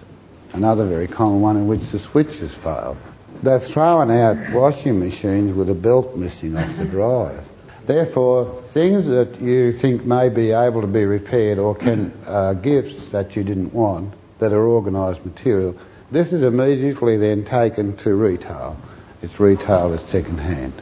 another 0.54 0.86
very 0.86 1.08
common 1.08 1.42
one 1.42 1.58
in 1.58 1.68
which 1.68 1.82
the 1.92 2.00
switches 2.00 2.54
fail. 2.54 2.98
They're 3.42 3.60
throwing 3.60 4.12
out 4.12 4.52
washing 4.52 5.00
machines 5.00 5.56
with 5.56 5.70
a 5.70 5.76
belt 5.76 6.16
missing 6.16 6.56
off 6.56 6.76
the 6.78 6.86
dryer. 6.86 7.44
Therefore, 7.86 8.62
things 8.68 9.08
that 9.08 9.42
you 9.42 9.72
think 9.72 10.06
may 10.06 10.30
be 10.30 10.52
able 10.52 10.82
to 10.82 10.88
be 10.88 11.06
repaired 11.06 11.58
or 11.58 11.76
can 11.76 12.14
uh, 12.26 12.54
gifts 12.54 13.10
that 13.10 13.36
you 13.36 13.44
didn't 13.44 13.74
want 13.74 14.14
that 14.40 14.54
are 14.54 14.68
organised 14.68 15.26
material, 15.26 15.76
this 16.12 16.34
is 16.34 16.44
immediately 16.44 17.18
then 17.18 17.46
taken 17.46 17.96
to 17.98 18.16
retail. 18.16 18.78
It's 19.22 19.40
retailed 19.40 19.94
as 19.94 20.04
second 20.04 20.40
hand. 20.40 20.74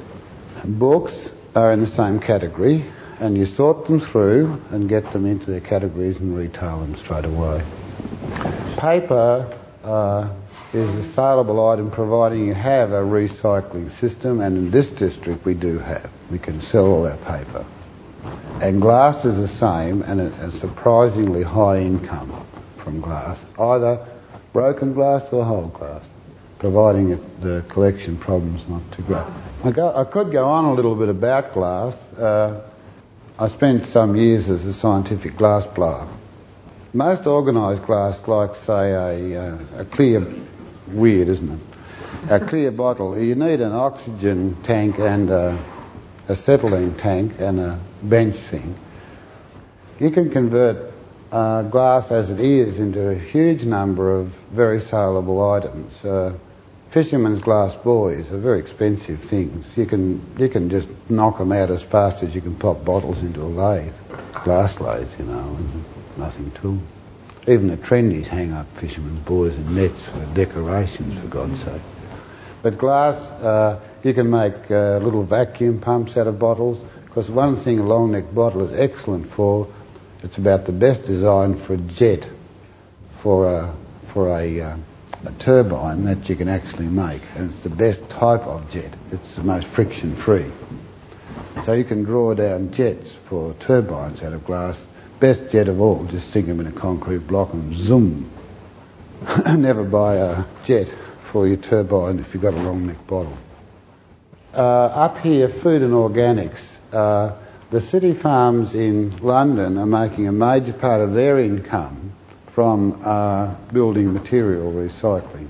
Books 0.65 1.31
are 1.55 1.71
in 1.71 1.81
the 1.81 1.87
same 1.87 2.19
category, 2.19 2.83
and 3.19 3.37
you 3.37 3.45
sort 3.45 3.85
them 3.85 3.99
through 3.99 4.61
and 4.71 4.87
get 4.87 5.11
them 5.11 5.25
into 5.25 5.51
their 5.51 5.61
categories 5.61 6.19
and 6.19 6.35
retail 6.35 6.79
them 6.79 6.95
straight 6.95 7.25
away. 7.25 7.61
Paper 8.77 9.57
uh, 9.83 10.29
is 10.73 10.93
a 10.95 11.03
saleable 11.03 11.67
item 11.67 11.89
providing 11.89 12.45
you 12.45 12.53
have 12.53 12.91
a 12.91 13.01
recycling 13.01 13.89
system, 13.89 14.39
and 14.39 14.55
in 14.55 14.71
this 14.71 14.91
district 14.91 15.43
we 15.43 15.55
do 15.55 15.79
have. 15.79 16.09
We 16.29 16.37
can 16.37 16.61
sell 16.61 16.85
all 16.85 17.07
our 17.07 17.17
paper. 17.17 17.65
And 18.61 18.79
glass 18.79 19.25
is 19.25 19.37
the 19.37 19.47
same, 19.47 20.03
and 20.03 20.21
a, 20.21 20.51
surprisingly 20.51 21.41
high 21.41 21.79
income 21.79 22.45
from 22.77 23.01
glass, 23.01 23.43
either 23.57 24.05
broken 24.53 24.93
glass 24.93 25.31
or 25.31 25.43
whole 25.43 25.67
glass, 25.67 26.03
providing 26.59 27.11
it, 27.11 27.41
the 27.41 27.63
collection 27.67 28.17
problem's 28.17 28.67
not 28.67 28.81
too 28.91 29.01
great. 29.03 29.25
I, 29.63 29.71
go, 29.71 29.95
I, 29.95 30.03
could 30.03 30.31
go 30.31 30.47
on 30.47 30.65
a 30.65 30.73
little 30.73 30.95
bit 30.95 31.09
about 31.09 31.53
glass. 31.53 31.95
Uh, 32.13 32.61
I 33.39 33.47
spent 33.47 33.85
some 33.85 34.15
years 34.15 34.49
as 34.49 34.65
a 34.65 34.73
scientific 34.73 35.35
glass 35.35 35.65
blower. 35.65 36.07
Most 36.93 37.25
organised 37.25 37.83
glass, 37.83 38.27
like 38.27 38.55
say 38.55 38.91
a, 38.91 39.41
uh, 39.41 39.57
a 39.77 39.85
clear, 39.85 40.27
weird, 40.93 41.27
isn't 41.27 41.51
it? 41.51 42.31
A 42.31 42.39
clear 42.39 42.71
bottle. 42.71 43.17
You 43.17 43.35
need 43.35 43.61
an 43.61 43.71
oxygen 43.71 44.57
tank 44.63 44.99
and 44.99 45.29
a, 45.29 45.57
acetylene 46.27 46.95
tank 46.95 47.39
and 47.39 47.59
a 47.59 47.79
bench 48.03 48.35
thing. 48.35 48.75
You 49.99 50.11
can 50.11 50.29
convert 50.29 50.93
uh, 51.31 51.63
glass 51.63 52.11
as 52.11 52.29
it 52.29 52.39
is 52.39 52.79
into 52.79 53.09
a 53.09 53.15
huge 53.15 53.65
number 53.65 54.11
of 54.19 54.27
very 54.51 54.79
saleable 54.79 55.51
items. 55.51 56.03
Uh, 56.03 56.33
fishermen's 56.89 57.39
glass 57.39 57.75
buoys 57.75 58.31
are 58.31 58.37
very 58.37 58.59
expensive 58.59 59.19
things. 59.19 59.77
You 59.77 59.85
can 59.85 60.21
you 60.37 60.49
can 60.49 60.69
just 60.69 60.89
knock 61.09 61.37
them 61.37 61.51
out 61.51 61.69
as 61.69 61.83
fast 61.83 62.23
as 62.23 62.33
you 62.33 62.41
can 62.41 62.55
pop 62.55 62.83
bottles 62.83 63.21
into 63.21 63.41
a 63.41 63.51
lathe, 63.51 63.93
glass 64.43 64.79
lathe, 64.79 65.11
you 65.19 65.25
know, 65.25 65.55
and 65.57 65.83
nothing 66.17 66.51
to. 66.61 66.79
Even 67.49 67.67
the 67.67 67.77
trendies 67.77 68.27
hang 68.27 68.53
up 68.53 68.67
fishermen's 68.77 69.19
buoys 69.21 69.55
and 69.55 69.75
nets 69.75 70.07
for 70.07 70.23
decorations, 70.35 71.17
for 71.17 71.27
God's 71.27 71.63
sake. 71.63 71.81
But 72.61 72.77
glass, 72.77 73.17
uh, 73.31 73.79
you 74.03 74.13
can 74.13 74.29
make 74.29 74.69
uh, 74.69 74.99
little 74.99 75.23
vacuum 75.23 75.79
pumps 75.79 76.15
out 76.15 76.27
of 76.27 76.37
bottles, 76.37 76.83
because 77.05 77.29
one 77.31 77.55
thing 77.55 77.79
a 77.79 77.83
long 77.83 78.11
neck 78.11 78.33
bottle 78.33 78.61
is 78.61 78.71
excellent 78.71 79.29
for 79.29 79.67
it's 80.21 80.37
about 80.37 80.65
the 80.65 80.73
best 80.73 81.05
design 81.05 81.55
for 81.55 81.75
a 81.75 81.77
jet, 81.77 82.27
for 83.19 83.47
a, 83.47 83.73
for 84.07 84.37
a, 84.37 84.61
uh, 84.61 84.77
a 85.25 85.31
turbine 85.39 86.03
that 86.05 86.27
you 86.27 86.35
can 86.35 86.49
actually 86.49 86.87
make. 86.87 87.21
And 87.35 87.49
it's 87.49 87.61
the 87.61 87.69
best 87.69 88.07
type 88.09 88.41
of 88.41 88.69
jet. 88.69 88.93
It's 89.11 89.35
the 89.35 89.43
most 89.43 89.65
friction 89.67 90.15
free. 90.15 90.45
So 91.63 91.71
you 91.71 91.85
can 91.85 92.03
draw 92.03 92.33
down 92.33 92.71
jets 92.73 93.15
for 93.15 93.53
turbines 93.55 94.21
out 94.21 94.33
of 94.33 94.45
glass. 94.45 94.85
Best 95.19 95.49
jet 95.51 95.67
of 95.67 95.81
all, 95.81 96.05
just 96.05 96.29
sink 96.29 96.47
them 96.47 96.61
in 96.61 96.67
a 96.67 96.71
concrete 96.71 97.27
block 97.27 97.53
and 97.53 97.73
zoom. 97.73 98.29
Never 99.57 99.83
buy 99.83 100.15
a 100.15 100.45
jet 100.63 100.87
for 101.31 101.45
your 101.45 101.57
turbine 101.57 102.19
if 102.19 102.33
you've 102.33 102.41
got 102.41 102.53
a 102.53 102.61
long 102.61 102.87
neck 102.87 103.05
bottle. 103.05 103.37
Uh, 104.53 104.59
up 104.59 105.19
here, 105.19 105.49
food 105.49 105.81
and 105.81 105.93
organics. 105.93 106.77
Uh, 106.93 107.35
the 107.69 107.81
city 107.81 108.13
farms 108.13 108.73
in 108.75 109.15
London 109.17 109.77
are 109.77 109.85
making 109.85 110.27
a 110.27 110.31
major 110.31 110.73
part 110.73 111.01
of 111.01 111.13
their 111.13 111.37
income 111.37 112.13
from 112.53 113.01
uh, 113.03 113.53
building 113.73 114.13
material 114.13 114.71
recycling. 114.71 115.47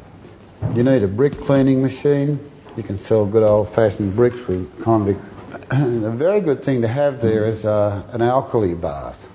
You 0.74 0.84
need 0.84 1.04
a 1.04 1.08
brick 1.08 1.38
cleaning 1.40 1.82
machine. 1.82 2.40
You 2.76 2.84
can 2.84 2.98
sell 2.98 3.26
good 3.26 3.44
old-fashioned 3.44 4.16
bricks 4.16 4.46
with 4.48 4.84
convict. 4.84 5.22
a 5.72 6.12
very 6.12 6.42
good 6.42 6.64
thing 6.64 6.82
to 6.82 6.88
have 6.88 7.22
there 7.22 7.46
is 7.46 7.66
uh, 7.66 8.04
an 8.12 8.22
alkali 8.22 8.74
bath. 8.74 9.28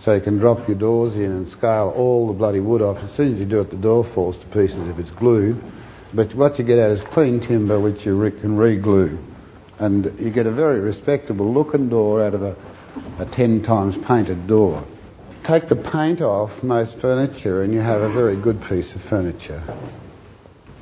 So 0.00 0.14
you 0.14 0.20
can 0.22 0.38
drop 0.38 0.66
your 0.66 0.78
doors 0.78 1.16
in 1.16 1.30
and 1.30 1.46
scale 1.46 1.92
all 1.94 2.26
the 2.26 2.32
bloody 2.32 2.60
wood 2.60 2.80
off. 2.80 3.04
As 3.04 3.12
soon 3.12 3.34
as 3.34 3.38
you 3.38 3.44
do 3.44 3.60
it, 3.60 3.70
the 3.70 3.76
door 3.76 4.02
falls 4.02 4.38
to 4.38 4.46
pieces 4.46 4.88
if 4.88 4.98
it's 4.98 5.10
glued. 5.10 5.62
But 6.14 6.34
what 6.34 6.58
you 6.58 6.64
get 6.64 6.78
out 6.78 6.90
is 6.90 7.02
clean 7.02 7.40
timber 7.40 7.78
which 7.78 8.06
you 8.06 8.16
re- 8.16 8.30
can 8.30 8.56
re-glue 8.56 9.18
and 9.78 10.04
you 10.18 10.30
get 10.30 10.46
a 10.46 10.50
very 10.50 10.80
respectable 10.80 11.52
looking 11.52 11.88
door 11.88 12.22
out 12.22 12.34
of 12.34 12.42
a, 12.42 12.56
a 13.18 13.26
10 13.26 13.62
times 13.62 13.96
painted 13.96 14.46
door. 14.46 14.84
Take 15.44 15.68
the 15.68 15.76
paint 15.76 16.20
off 16.20 16.62
most 16.62 16.98
furniture 16.98 17.62
and 17.62 17.72
you 17.72 17.80
have 17.80 18.02
a 18.02 18.08
very 18.08 18.36
good 18.36 18.62
piece 18.62 18.94
of 18.94 19.02
furniture. 19.02 19.62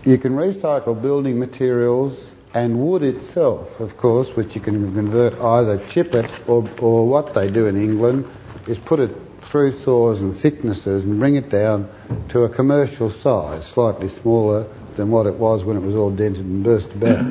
You 0.05 0.19
can 0.19 0.33
recycle 0.33 1.01
building 1.01 1.39
materials 1.39 2.31
and 2.55 2.81
wood 2.81 3.03
itself, 3.03 3.79
of 3.79 3.97
course, 3.97 4.35
which 4.35 4.55
you 4.55 4.61
can 4.61 4.95
convert 4.95 5.41
either 5.41 5.79
chip 5.87 6.15
it 6.15 6.31
or, 6.49 6.69
or 6.81 7.07
what 7.07 7.35
they 7.35 7.49
do 7.49 7.67
in 7.67 7.77
England 7.77 8.29
is 8.67 8.79
put 8.79 9.01
it 9.01 9.15
through 9.41 9.73
saws 9.73 10.21
and 10.21 10.37
thicknesses 10.37 11.05
and 11.05 11.19
bring 11.19 11.37
it 11.37 11.49
down 11.49 11.89
to 12.29 12.45
a 12.45 12.49
commercial 12.49 13.11
size, 13.11 13.65
slightly 13.65 14.09
smaller 14.09 14.67
than 14.97 15.11
what 15.11 15.27
it 15.27 15.35
was 15.35 15.65
when 15.65 15.77
it 15.77 15.81
was 15.81 15.95
all 15.95 16.11
dented 16.11 16.45
and 16.45 16.65
burst 16.65 16.93
about 16.93 17.25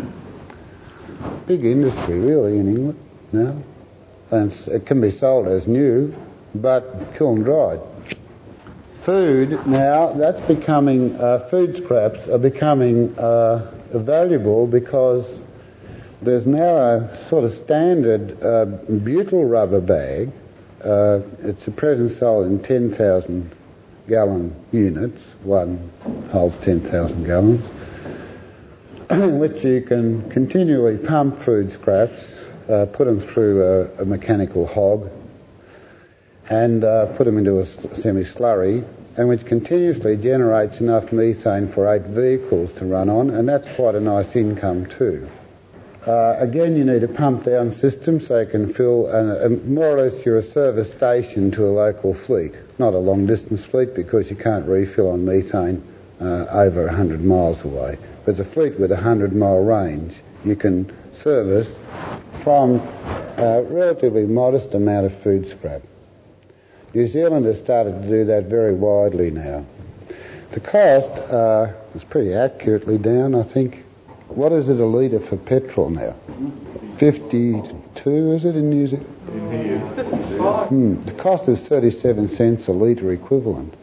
big 1.47 1.65
industry 1.65 2.19
really 2.19 2.57
in 2.57 2.69
England 2.69 2.99
now. 3.31 3.55
And 4.31 4.51
it 4.67 4.85
can 4.85 5.01
be 5.01 5.11
sold 5.11 5.47
as 5.47 5.67
new, 5.67 6.13
but 6.55 7.13
kiln 7.15 7.43
dried. 7.43 7.79
Food 9.01 9.65
now, 9.67 10.13
that's 10.13 10.41
becoming, 10.47 11.15
uh, 11.15 11.39
food 11.49 11.77
scraps 11.77 12.27
are 12.27 12.37
becoming 12.37 13.17
uh, 13.17 13.71
valuable 13.93 14.67
because 14.67 15.25
there's 16.21 16.47
now 16.47 16.75
a 16.75 17.25
sort 17.25 17.43
of 17.43 17.53
standard 17.53 18.43
uh, 18.43 18.65
butyl 18.65 19.45
rubber 19.45 19.79
bag. 19.79 20.31
Uh, 20.83 21.21
it's 21.41 21.67
a 21.67 21.71
present 21.71 22.11
sold 22.11 22.45
in 22.47 22.61
10,000 22.61 23.51
gallon 24.07 24.55
units. 24.71 25.23
One 25.43 25.91
holds 26.31 26.57
10,000 26.59 27.23
gallons. 27.25 27.65
in 29.09 29.39
which 29.39 29.63
you 29.63 29.81
can 29.81 30.29
continually 30.29 30.97
pump 30.97 31.39
food 31.39 31.71
scraps, 31.71 32.45
uh, 32.69 32.85
put 32.85 33.05
them 33.05 33.19
through 33.19 33.63
a, 33.63 34.01
a 34.01 34.05
mechanical 34.05 34.67
hog, 34.67 35.09
and 36.49 36.83
uh, 36.83 37.07
put 37.07 37.25
them 37.25 37.37
into 37.37 37.59
a 37.59 37.65
semi-slurry, 37.65 38.85
and 39.17 39.27
which 39.27 39.45
continuously 39.45 40.15
generates 40.15 40.79
enough 40.79 41.11
methane 41.11 41.67
for 41.67 41.93
eight 41.93 42.03
vehicles 42.03 42.71
to 42.73 42.85
run 42.85 43.09
on, 43.09 43.31
and 43.31 43.49
that's 43.49 43.67
quite 43.75 43.95
a 43.95 43.99
nice 43.99 44.35
income 44.35 44.85
too. 44.85 45.27
Uh, 46.07 46.37
again, 46.39 46.77
you 46.77 46.85
need 46.85 47.03
a 47.03 47.07
pump 47.07 47.43
down 47.43 47.69
system 47.69 48.21
so 48.21 48.39
you 48.39 48.45
can 48.45 48.73
fill, 48.73 49.07
and 49.07 49.67
more 49.67 49.89
or 49.89 50.03
less 50.03 50.25
you're 50.25 50.37
a 50.37 50.41
service 50.41 50.89
station 50.89 51.51
to 51.51 51.65
a 51.65 51.71
local 51.71 52.13
fleet, 52.13 52.53
not 52.79 52.93
a 52.93 52.97
long 52.97 53.25
distance 53.25 53.65
fleet 53.65 53.93
because 53.93 54.29
you 54.29 54.37
can't 54.37 54.65
refill 54.65 55.11
on 55.11 55.25
methane 55.25 55.83
uh, 56.21 56.45
over 56.49 56.85
100 56.85 57.25
miles 57.25 57.65
away. 57.65 57.97
There's 58.23 58.39
a 58.39 58.45
fleet 58.45 58.79
with 58.79 58.91
a 58.91 58.95
100 58.95 59.35
mile 59.35 59.61
range. 59.61 60.21
You 60.45 60.55
can 60.55 60.89
service 61.11 61.77
from 62.41 62.79
a 63.35 63.63
relatively 63.63 64.25
modest 64.25 64.75
amount 64.75 65.07
of 65.07 65.13
food 65.13 65.45
scrap. 65.45 65.81
New 66.93 67.05
Zealand 67.05 67.45
has 67.47 67.59
started 67.59 68.01
to 68.01 68.07
do 68.07 68.23
that 68.23 68.45
very 68.45 68.73
widely 68.73 69.29
now. 69.29 69.65
The 70.51 70.61
cost 70.61 71.11
uh, 71.29 71.73
is 71.95 72.05
pretty 72.05 72.33
accurately 72.33 72.97
down, 72.97 73.35
I 73.35 73.43
think. 73.43 73.83
What 74.29 74.51
is 74.51 74.69
it 74.69 74.79
a 74.79 74.85
litre 74.85 75.19
for 75.19 75.37
petrol 75.37 75.89
now? 75.89 76.15
52, 76.97 78.31
is 78.31 78.45
it 78.45 78.55
in 78.55 78.69
New 78.69 78.87
Zealand? 78.87 79.07
Hmm. 80.67 81.01
The 81.01 81.11
cost 81.13 81.47
is 81.47 81.67
37 81.67 82.27
cents 82.29 82.67
a 82.67 82.71
litre 82.71 83.11
equivalent. 83.11 83.73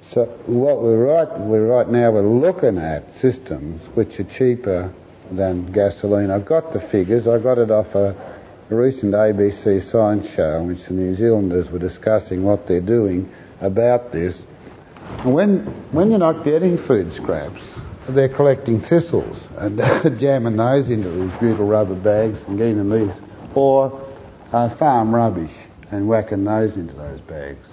So 0.00 0.24
what 0.46 0.82
we're 0.82 1.04
right, 1.04 1.40
we're 1.40 1.66
right 1.66 1.88
now, 1.88 2.10
we're 2.12 2.22
looking 2.22 2.78
at 2.78 3.12
systems 3.12 3.82
which 3.94 4.18
are 4.20 4.24
cheaper 4.24 4.92
than 5.30 5.70
gasoline. 5.72 6.30
I've 6.30 6.46
got 6.46 6.72
the 6.72 6.80
figures. 6.80 7.26
I 7.26 7.38
got 7.38 7.58
it 7.58 7.70
off 7.70 7.94
a, 7.94 8.14
a 8.70 8.74
recent 8.74 9.12
ABC 9.12 9.82
science 9.82 10.30
show 10.30 10.60
in 10.60 10.68
which 10.68 10.86
the 10.86 10.94
New 10.94 11.14
Zealanders 11.14 11.70
were 11.70 11.78
discussing 11.78 12.42
what 12.42 12.66
they're 12.66 12.80
doing 12.80 13.30
about 13.60 14.12
this. 14.12 14.44
When, 15.24 15.60
when 15.92 16.10
you're 16.10 16.18
not 16.18 16.44
getting 16.44 16.78
food 16.78 17.12
scraps, 17.12 17.77
they're 18.08 18.28
collecting 18.28 18.80
thistles 18.80 19.46
and 19.56 19.78
jamming 20.18 20.56
those 20.56 20.90
into 20.90 21.08
these 21.08 21.32
butyl 21.32 21.66
rubber 21.66 21.94
bags 21.94 22.42
and 22.44 22.58
getting 22.58 22.78
them 22.78 22.90
these, 22.90 23.20
or 23.54 24.00
uh, 24.52 24.68
farm 24.68 25.14
rubbish 25.14 25.52
and 25.90 26.08
whacking 26.08 26.44
those 26.44 26.76
into 26.76 26.94
those 26.94 27.20
bags. 27.20 27.66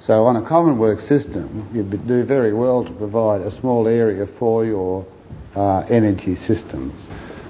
So 0.00 0.26
on 0.26 0.36
a 0.36 0.42
common 0.42 0.78
work 0.78 1.00
system, 1.00 1.68
you'd 1.72 2.06
do 2.06 2.22
very 2.22 2.52
well 2.52 2.84
to 2.84 2.90
provide 2.92 3.42
a 3.42 3.50
small 3.50 3.86
area 3.86 4.26
for 4.26 4.64
your 4.64 5.04
uh, 5.54 5.80
energy 5.88 6.34
systems. 6.34 6.94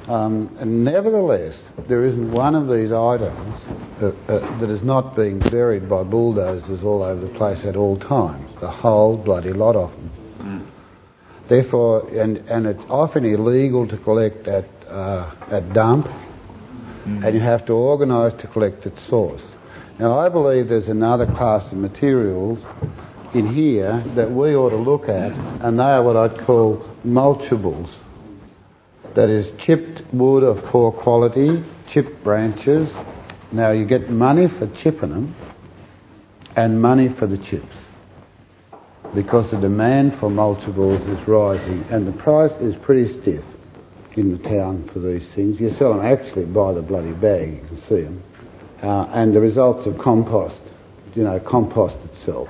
Um, 0.09 0.57
and 0.59 0.85
nevertheless, 0.85 1.63
there 1.87 2.03
isn't 2.05 2.33
one 2.33 2.55
of 2.55 2.67
these 2.67 2.91
items 2.91 3.55
uh, 4.01 4.13
uh, 4.27 4.59
that 4.59 4.71
is 4.71 4.83
not 4.83 5.15
being 5.15 5.39
buried 5.39 5.89
by 5.89 6.03
bulldozers 6.03 6.83
all 6.83 7.03
over 7.03 7.21
the 7.21 7.33
place 7.35 7.67
at 7.67 7.77
all 7.77 7.97
times. 7.97 8.55
The 8.61 8.71
whole 8.71 9.19
bloody 9.19 9.53
lot 9.53 9.77
of 9.77 9.95
them. 9.95 10.11
Therefore, 11.49 12.07
and, 12.11 12.37
and 12.49 12.67
it's 12.67 12.85
often 12.91 13.25
illegal 13.25 13.87
to 13.89 13.97
collect 13.97 14.47
at, 14.49 14.67
uh, 14.87 15.31
at 15.51 15.73
dump, 15.73 16.07
mm. 17.07 17.25
and 17.25 17.35
you 17.35 17.41
have 17.41 17.65
to 17.67 17.73
organise 17.73 18.35
to 18.35 18.47
collect 18.47 18.87
at 18.87 18.99
source. 18.99 19.55
Now, 19.99 20.19
I 20.19 20.29
believe 20.29 20.69
there's 20.69 20.89
another 20.89 21.25
class 21.25 21.73
of 21.73 21.79
materials 21.79 22.65
in 23.33 23.47
here 23.47 24.03
that 24.15 24.31
we 24.31 24.55
ought 24.55 24.71
to 24.71 24.77
look 24.77 25.09
at, 25.09 25.33
and 25.63 25.79
they 25.79 25.85
are 25.85 26.03
what 26.03 26.17
I'd 26.17 26.39
call 26.39 26.87
mulchables 27.07 27.97
that 29.15 29.31
is 29.31 29.51
chipped 29.53 30.03
wood 30.13 30.43
of 30.43 30.63
poor 30.67 30.93
quality, 30.93 31.65
chipped 31.89 32.23
branches. 32.23 32.95
Now 33.51 33.71
you 33.71 33.87
get 33.87 34.11
money 34.11 34.49
for 34.49 34.67
chipping 34.69 35.11
them 35.11 35.35
and 36.55 36.81
money 36.83 37.09
for 37.09 37.27
the 37.27 37.39
chips 37.39 37.78
because 39.15 39.51
the 39.51 39.57
demand 39.57 40.15
for 40.15 40.29
mulchables 40.29 41.07
is 41.09 41.27
rising 41.27 41.85
and 41.91 42.07
the 42.07 42.13
price 42.13 42.57
is 42.59 42.77
pretty 42.77 43.07
stiff 43.07 43.45
in 44.17 44.31
the 44.31 44.49
town 44.49 44.85
for 44.85 44.99
these 44.99 45.27
things. 45.29 45.61
You 45.61 45.71
sell 45.71 45.95
them 45.95 46.05
actually 46.05 46.45
by 46.45 46.73
the 46.73 46.83
bloody 46.83 47.13
bag, 47.13 47.55
you 47.55 47.65
can 47.69 47.77
see 47.77 48.03
them. 48.03 48.23
Uh, 48.83 49.05
and 49.13 49.35
the 49.35 49.41
results 49.41 49.87
of 49.87 49.99
compost, 49.99 50.63
you 51.15 51.25
know, 51.25 51.39
compost 51.41 51.97
itself 52.05 52.49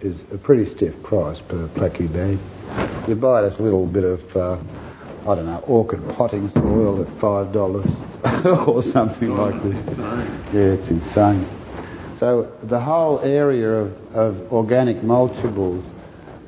is 0.00 0.22
a 0.32 0.38
pretty 0.38 0.64
stiff 0.64 1.02
price 1.02 1.40
per 1.40 1.66
placky 1.68 2.12
bag. 2.12 2.38
You 3.08 3.16
buy 3.16 3.42
this 3.42 3.58
little 3.58 3.86
bit 3.86 4.04
of 4.04 4.36
uh, 4.36 4.58
I 5.22 5.34
don't 5.34 5.46
know, 5.46 5.62
orchid 5.66 6.06
potting 6.16 6.48
soil 6.50 7.02
at 7.02 7.08
five 7.18 7.52
dollars 7.52 7.90
or 8.44 8.82
something 8.82 9.30
oh, 9.30 9.44
like 9.44 9.62
this. 9.62 9.98
Yeah, 9.98 10.72
it's 10.72 10.90
insane. 10.90 11.46
So 12.18 12.50
the 12.64 12.80
whole 12.80 13.20
area 13.20 13.70
of, 13.70 14.16
of 14.16 14.52
organic 14.52 15.02
mulchables, 15.02 15.84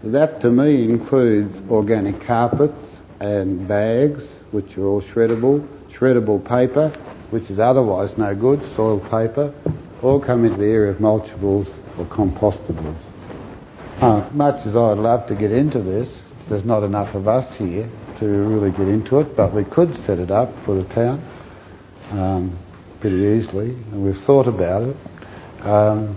that 0.03 0.41
to 0.41 0.51
me 0.51 0.83
includes 0.83 1.61
organic 1.71 2.21
carpets 2.23 2.97
and 3.21 3.69
bags, 3.69 4.27
which 4.51 4.77
are 4.77 4.87
all 4.87 5.01
shreddable, 5.01 5.65
shreddable 5.93 6.45
paper, 6.45 6.89
which 7.31 7.53
is 7.53 7.61
otherwise 7.61 8.19
no 8.19 8.35
good, 8.35 8.65
soil 8.73 8.99
paper, 8.99 9.55
all 10.03 10.19
come 10.19 10.45
into 10.45 10.57
the 10.57 10.67
area 10.67 10.91
of 10.91 10.97
mulchables 10.97 11.69
or 11.99 12.05
compostables. 12.07 12.97
Uh, 14.01 14.29
much 14.33 14.67
as 14.67 14.75
I'd 14.75 14.99
love 14.99 15.29
to 15.29 15.37
get 15.37 15.53
into 15.53 15.81
this, 15.81 16.21
there's 16.49 16.65
not 16.65 16.83
enough 16.83 17.15
of 17.15 17.29
us 17.29 17.55
here 17.57 17.89
to 18.19 18.27
really 18.27 18.73
get 18.73 18.89
into 18.89 19.21
it, 19.21 19.37
but 19.37 19.53
we 19.53 19.63
could 19.63 19.95
set 19.97 20.19
it 20.19 20.33
up 20.33 20.59
for 20.61 20.75
the 20.75 20.85
town 20.95 21.23
um, 22.11 22.59
pretty 22.99 23.19
easily, 23.19 23.71
and 23.71 24.05
we've 24.05 24.19
thought 24.19 24.49
about 24.49 24.83
it. 24.83 24.97
Um, 25.62 26.16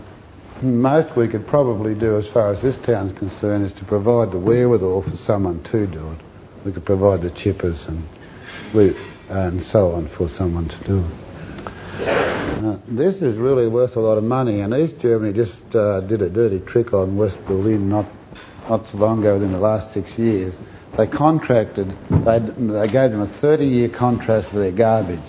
most 0.61 1.15
we 1.15 1.27
could 1.27 1.45
probably 1.45 1.95
do, 1.95 2.17
as 2.17 2.27
far 2.27 2.49
as 2.49 2.61
this 2.61 2.77
town's 2.77 3.17
concerned, 3.17 3.65
is 3.65 3.73
to 3.73 3.85
provide 3.85 4.31
the 4.31 4.39
wherewithal 4.39 5.01
for 5.01 5.17
someone 5.17 5.61
to 5.63 5.87
do 5.87 6.11
it. 6.11 6.17
We 6.65 6.71
could 6.71 6.85
provide 6.85 7.21
the 7.21 7.29
chippers 7.29 7.87
and 7.87 8.07
we, 8.73 8.95
and 9.29 9.61
so 9.61 9.91
on 9.93 10.07
for 10.07 10.29
someone 10.29 10.69
to 10.69 10.83
do 10.85 10.99
it. 10.99 12.07
Uh, 12.63 12.77
this 12.87 13.21
is 13.21 13.35
really 13.37 13.67
worth 13.67 13.97
a 13.97 13.99
lot 13.99 14.17
of 14.17 14.23
money, 14.23 14.61
and 14.61 14.73
East 14.73 14.99
Germany 14.99 15.33
just 15.33 15.75
uh, 15.75 15.99
did 16.01 16.21
a 16.21 16.29
dirty 16.29 16.59
trick 16.59 16.93
on 16.93 17.17
West 17.17 17.43
Berlin 17.45 17.89
not 17.89 18.05
not 18.69 18.85
so 18.85 18.97
long 18.97 19.19
ago, 19.19 19.33
within 19.33 19.51
the 19.51 19.59
last 19.59 19.91
six 19.91 20.17
years. 20.17 20.57
They 20.95 21.07
contracted, 21.07 21.93
they, 22.09 22.39
they 22.39 22.87
gave 22.87 23.11
them 23.11 23.21
a 23.21 23.27
30 23.27 23.65
year 23.65 23.89
contract 23.89 24.47
for 24.47 24.59
their 24.59 24.71
garbage. 24.71 25.19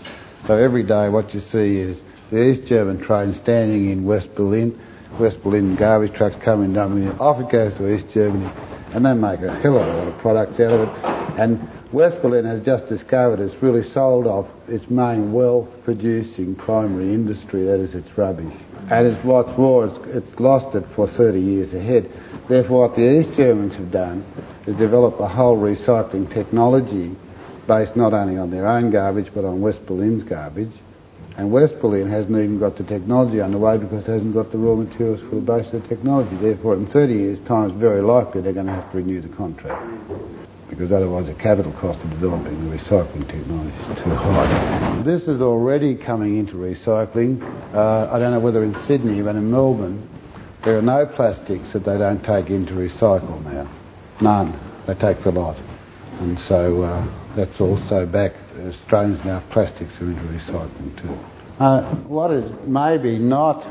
So 0.47 0.57
every 0.57 0.83
day 0.83 1.09
what 1.09 1.35
you 1.35 1.41
see 1.41 1.79
is 1.79 2.03
the 2.31 2.43
East 2.43 2.67
German 2.67 3.01
train 3.01 3.33
standing 3.33 3.91
in 3.91 4.05
West 4.05 4.35
Berlin, 4.35 4.79
West 5.19 5.43
Berlin 5.43 5.77
garbage 5.77 6.13
trucks 6.13 6.37
coming 6.37 6.73
down, 6.73 7.09
off 7.21 7.41
it 7.41 7.49
goes 7.49 7.75
to 7.75 7.93
East 7.93 8.11
Germany, 8.11 8.51
and 8.93 9.05
they 9.05 9.15
make 9.15 9.41
a 9.41 9.55
hell 9.55 9.79
of 9.79 9.87
a 9.87 9.97
lot 9.99 10.09
of 10.09 10.19
products 10.19 10.61
out 10.61 10.73
of 10.73 10.89
it. 10.89 11.39
And 11.39 11.69
West 11.93 12.23
Berlin 12.23 12.45
has 12.45 12.61
just 12.61 12.87
discovered 12.87 13.41
it's 13.41 13.63
really 13.63 13.83
sold 13.83 14.27
off 14.27 14.49
its 14.69 14.89
main 14.91 15.33
wealth 15.33 15.83
producing 15.85 16.55
primary 16.55 17.13
industry, 17.15 17.65
that 17.65 17.81
is 17.81 17.95
its 17.95 18.17
rubbish. 18.17 18.55
And 18.91 19.07
it's, 19.07 19.25
what's 19.25 19.57
more, 19.57 19.87
it's, 19.87 19.99
it's 20.09 20.41
lost 20.41 20.75
it 20.75 20.85
for 20.87 21.07
30 21.07 21.41
years 21.41 21.75
ahead. 21.75 22.11
Therefore, 22.49 22.89
what 22.89 22.97
the 22.97 23.19
East 23.19 23.35
Germans 23.35 23.75
have 23.77 23.91
done 23.91 24.25
is 24.67 24.77
develop 24.77 25.21
a 25.21 25.29
whole 25.29 25.57
recycling 25.57 26.31
technology 26.31 27.15
based 27.67 27.97
not 27.97 28.13
only 28.13 28.37
on 28.37 28.51
their 28.51 28.67
own 28.67 28.91
garbage 28.91 29.31
but 29.35 29.45
on 29.45 29.61
West 29.61 29.87
Berlin's 29.87 30.23
garbage. 30.23 30.73
And 31.37 31.51
West 31.51 31.81
Berlin 31.81 32.09
hasn't 32.09 32.37
even 32.37 32.61
got 32.61 32.77
the 32.77 32.85
technology 32.85 33.41
underway 33.41 33.79
because 33.79 34.07
it 34.09 34.13
hasn't 34.13 34.35
got 34.35 34.53
the 34.53 34.59
raw 34.59 34.77
materials 34.77 35.21
for 35.21 35.35
the 35.35 35.41
base 35.41 35.73
of 35.73 35.83
the 35.83 35.89
technology. 35.89 36.37
Therefore, 36.37 36.75
in 36.75 36.87
30 36.87 37.13
years' 37.13 37.39
time, 37.41 37.71
it's 37.71 37.75
very 37.75 38.03
likely 38.03 38.41
they're 38.41 38.53
going 38.53 38.67
to 38.67 38.73
have 38.73 38.91
to 38.93 38.99
renew 38.99 39.21
the 39.21 39.29
contract 39.29 39.85
because 40.69 40.93
otherwise 40.93 41.27
the 41.27 41.35
capital 41.35 41.73
cost 41.73 42.03
of 42.03 42.11
developing 42.11 42.69
the 42.69 42.77
recycling 42.77 43.29
technology 43.29 43.77
is 43.79 44.03
too 44.03 44.11
high. 44.11 45.03
This 45.03 45.29
is 45.29 45.41
already 45.41 45.95
coming 45.95 46.39
into 46.39 46.57
recycling. 46.57 47.43
Uh, 47.75 48.11
I 48.13 48.19
don't 48.19 48.33
know 48.33 48.41
whether 48.41 48.63
in 48.65 48.75
Sydney, 48.75 49.23
but 49.23 49.37
in 49.37 49.51
Melbourne, 49.51 50.09
there 50.63 50.79
are 50.79 50.83
no 50.83 51.07
plastics 51.07 51.73
that 51.73 51.85
they 51.85 51.99
don't 51.99 52.25
take 52.25 52.51
into 52.51 52.75
recycle 52.75 53.43
now. 53.45 53.69
None. 54.21 54.55
They 54.87 54.95
take 54.95 55.21
the 55.21 55.31
lot. 55.31 55.59
And 56.21 56.39
so 56.39 56.83
uh, 56.83 57.07
that's 57.35 57.61
also 57.61 58.07
back. 58.07 58.35
Strange 58.71 59.21
enough, 59.21 59.49
plastics 59.51 60.01
are 60.01 60.07
into 60.07 60.23
recycling 60.23 61.01
too. 61.01 61.19
Uh, 61.59 61.83
what 62.07 62.31
is 62.31 62.51
maybe 62.67 63.19
not 63.19 63.67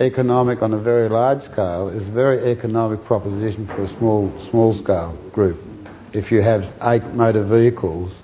economic 0.00 0.62
on 0.62 0.72
a 0.72 0.78
very 0.78 1.08
large 1.08 1.42
scale 1.42 1.88
is 1.88 2.08
a 2.08 2.12
very 2.12 2.50
economic 2.50 3.04
proposition 3.04 3.66
for 3.66 3.82
a 3.82 3.88
small 3.88 4.32
small 4.40 4.72
scale 4.72 5.16
group. 5.32 5.62
If 6.12 6.32
you 6.32 6.42
have 6.42 6.72
eight 6.82 7.04
motor 7.14 7.42
vehicles, 7.42 8.14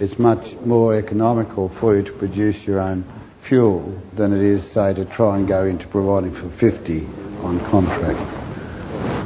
it's 0.00 0.18
much 0.18 0.54
more 0.64 0.94
economical 0.94 1.68
for 1.68 1.96
you 1.96 2.02
to 2.04 2.12
produce 2.12 2.66
your 2.66 2.80
own 2.80 3.04
fuel 3.40 4.00
than 4.14 4.32
it 4.32 4.42
is, 4.42 4.70
say, 4.70 4.94
to 4.94 5.04
try 5.04 5.38
and 5.38 5.48
go 5.48 5.64
into 5.64 5.86
providing 5.88 6.32
for 6.32 6.48
50 6.48 7.06
on 7.42 7.60
contract. 7.66 8.37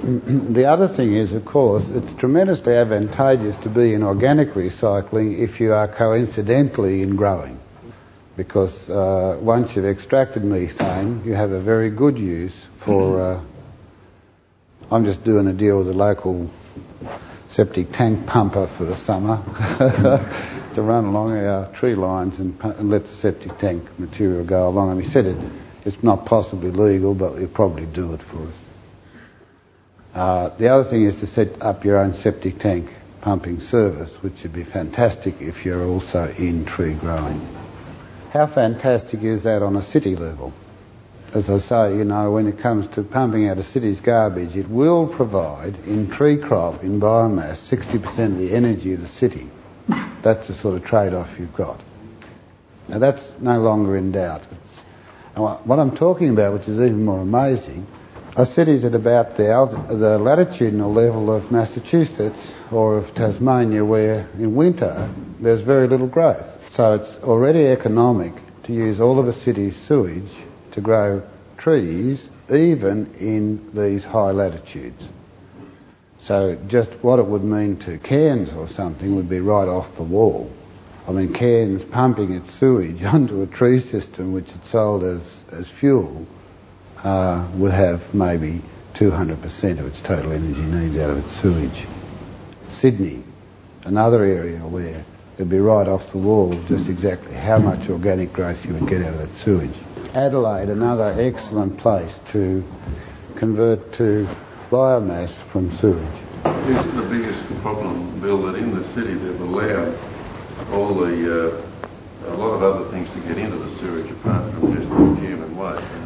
the 0.53 0.67
other 0.67 0.88
thing 0.88 1.15
is, 1.15 1.33
of 1.33 1.45
course, 1.45 1.88
it's 1.88 2.12
tremendously 2.12 2.75
advantageous 2.75 3.57
to 3.59 3.69
be 3.69 3.95
in 3.95 4.03
organic 4.03 4.55
recycling 4.55 5.38
if 5.38 5.61
you 5.61 5.75
are 5.75 5.87
coincidentally 5.87 7.03
in 7.03 7.15
growing. 7.15 7.61
Because 8.37 8.91
uh, 8.91 9.38
once 9.41 9.77
you've 9.77 9.85
extracted 9.85 10.43
methane, 10.43 11.23
you 11.25 11.35
have 11.35 11.53
a 11.53 11.61
very 11.61 11.91
good 11.91 12.19
use 12.19 12.67
for. 12.79 13.21
Uh, 13.21 13.41
I'm 14.91 15.05
just 15.05 15.23
doing 15.23 15.47
a 15.47 15.53
deal 15.53 15.79
with 15.79 15.88
a 15.88 15.95
local 15.95 16.51
septic 17.47 17.93
tank 17.93 18.27
pumper 18.27 18.67
for 18.67 18.85
the 18.85 18.97
summer 18.97 19.41
to 20.75 20.83
run 20.83 21.05
along 21.05 21.37
our 21.37 21.67
tree 21.73 21.95
lines 21.95 22.38
and, 22.41 22.59
and, 22.61 22.91
let 22.91 23.07
the 23.07 23.12
septic 23.12 23.57
tank 23.59 23.99
material 23.99 24.45
go 24.45 24.69
along. 24.69 24.91
And 24.91 25.01
he 25.01 25.09
said 25.09 25.27
it, 25.27 25.37
it's 25.85 26.03
not 26.03 26.27
possibly 26.27 26.71
legal, 26.71 27.15
but 27.15 27.38
he'll 27.38 27.49
probably 27.49 27.87
do 27.87 28.15
it 28.15 28.23
for 28.23 28.38
us. 28.43 28.62
Uh, 30.14 30.51
the 30.59 30.68
other 30.68 30.85
thing 30.85 31.05
is 31.05 31.20
to 31.20 31.27
set 31.27 31.62
up 31.62 31.85
your 31.85 31.98
own 31.98 32.12
septic 32.12 32.59
tank 32.59 32.92
pumping 33.22 33.61
service, 33.61 34.14
which 34.22 34.42
would 34.42 34.53
be 34.53 34.64
fantastic 34.64 35.40
if 35.40 35.64
you're 35.64 35.87
also 35.87 36.29
in 36.38 36.64
tree 36.64 36.92
growing. 36.92 37.40
How 38.31 38.46
fantastic 38.46 39.22
is 39.22 39.44
that 39.44 39.62
on 39.62 39.77
a 39.77 39.83
city 39.83 40.16
level? 40.16 40.53
As 41.33 41.48
I 41.48 41.59
say, 41.59 41.96
you 41.96 42.05
know, 42.05 42.33
when 42.33 42.46
it 42.46 42.59
comes 42.59 42.88
to 42.88 43.03
pumping 43.03 43.48
out 43.48 43.59
a 43.59 43.62
city's 43.62 44.01
garbage, 44.03 44.55
it 44.55 44.68
will 44.68 45.07
provide 45.07 45.77
in 45.87 46.11
tree 46.11 46.37
crop, 46.37 46.83
in 46.83 47.01
biomass, 47.01 47.66
60% 47.70 48.27
of 48.27 48.38
the 48.38 48.53
energy 48.53 48.92
of 48.92 49.01
the 49.01 49.09
city. 49.09 49.48
That's 50.20 50.48
the 50.48 50.55
sort 50.55 50.77
of 50.77 50.85
trade-off 50.85 51.38
you've 51.38 51.55
got. 51.55 51.81
Now 52.88 52.98
that's 52.98 53.35
no 53.40 53.61
longer 53.61 53.96
in 53.96 54.12
doubt. 54.12 54.42
It's, 54.51 54.81
what 55.40 55.79
I'm 55.79 55.96
talking 55.96 56.29
about, 56.29 56.53
which 56.53 56.68
is 56.68 56.79
even 56.79 57.05
more 57.05 57.20
amazing, 57.20 57.87
are 58.35 58.47
cities 58.47 58.85
at 58.87 58.95
about 58.95 59.37
the, 59.37 59.45
the 59.90 60.18
latitudinal 60.18 60.90
level 60.90 61.31
of 61.31 61.53
Massachusetts 61.53 62.51
or 62.71 62.97
of 62.97 63.14
Tasmania 63.14 63.85
where 63.85 64.27
in 64.38 64.55
winter 64.55 65.11
there's 65.38 65.61
very 65.61 65.87
little 65.87 66.07
growth. 66.07 66.59
So 66.71 66.95
it's 66.95 67.18
already 67.18 67.66
economic 67.66 68.33
to 68.62 68.73
use 68.73 69.01
all 69.01 69.18
of 69.18 69.29
a 69.29 69.35
city's 69.35 69.77
sewage 69.77 70.33
to 70.71 70.81
grow 70.81 71.23
trees 71.59 72.31
even 72.51 73.14
in 73.21 73.71
these 73.75 74.03
high 74.03 74.31
latitudes. 74.31 75.07
So 76.21 76.57
just 76.68 76.90
what 77.05 77.18
it 77.18 77.27
would 77.27 77.45
mean 77.45 77.77
to 77.81 77.99
Cairns 77.99 78.55
or 78.55 78.66
something 78.66 79.14
would 79.16 79.29
be 79.29 79.40
right 79.40 79.68
off 79.68 79.95
the 79.97 80.05
wall. 80.05 80.51
I 81.07 81.12
mean, 81.12 81.35
Cairns 81.35 81.85
pumping 81.85 82.33
its 82.33 82.51
sewage 82.51 83.03
onto 83.05 83.42
a 83.42 83.47
tree 83.47 83.81
system 83.81 84.33
which 84.33 84.49
it 84.51 84.64
sold 84.64 85.05
as, 85.05 85.45
as 85.53 85.68
fuel 85.68 86.27
uh, 87.05 87.47
would 87.55 87.73
have 87.73 88.15
maybe 88.15 88.61
200% 88.95 89.79
of 89.79 89.87
its 89.87 90.01
total 90.01 90.33
energy 90.33 90.61
needs 90.61 90.99
out 90.99 91.11
of 91.11 91.19
its 91.19 91.33
sewage. 91.33 91.87
Sydney, 92.69 93.23
another 93.85 94.23
area 94.23 94.59
where 94.61 95.05
it'd 95.37 95.51
be 95.51 95.59
right 95.59 95.88
off 95.88 96.12
the 96.12 96.19
wall 96.19 96.53
just 96.69 96.88
exactly 96.88 97.35
how 97.35 97.59
much 97.59 97.88
organic 97.88 98.33
growth 98.33 98.65
you 98.65 98.75
would 98.75 98.88
get 98.88 99.03
out 99.03 99.15
of 99.15 99.19
that 99.19 99.35
sewage. 99.37 99.75
Adelaide, 100.15 100.69
another 100.69 101.15
excellent 101.19 101.79
place 101.79 102.21
to 102.29 102.65
convert 103.37 103.93
to 103.95 104.29
biomass 104.71 105.33
from 105.33 105.71
sewage. 105.71 106.03
This 106.45 106.87
is 106.87 106.95
the 106.95 107.03
biggest 107.03 107.45
problem, 107.62 108.21
Bill, 108.21 108.43
that 108.43 108.57
in 108.57 108.75
the 108.75 108.85
city 108.93 109.15
they've 109.15 109.41
allowed 109.41 109.99
all 110.73 110.95
the, 110.95 111.49
uh, 111.49 112.29
a 112.29 112.35
lot 112.37 112.55
of 112.55 112.62
other 112.62 112.85
things 112.91 113.11
to 113.11 113.21
get 113.21 113.38
into 113.38 113.57
the 113.57 113.71
sewage 113.77 114.11
apart 114.11 114.53
from 114.55 114.82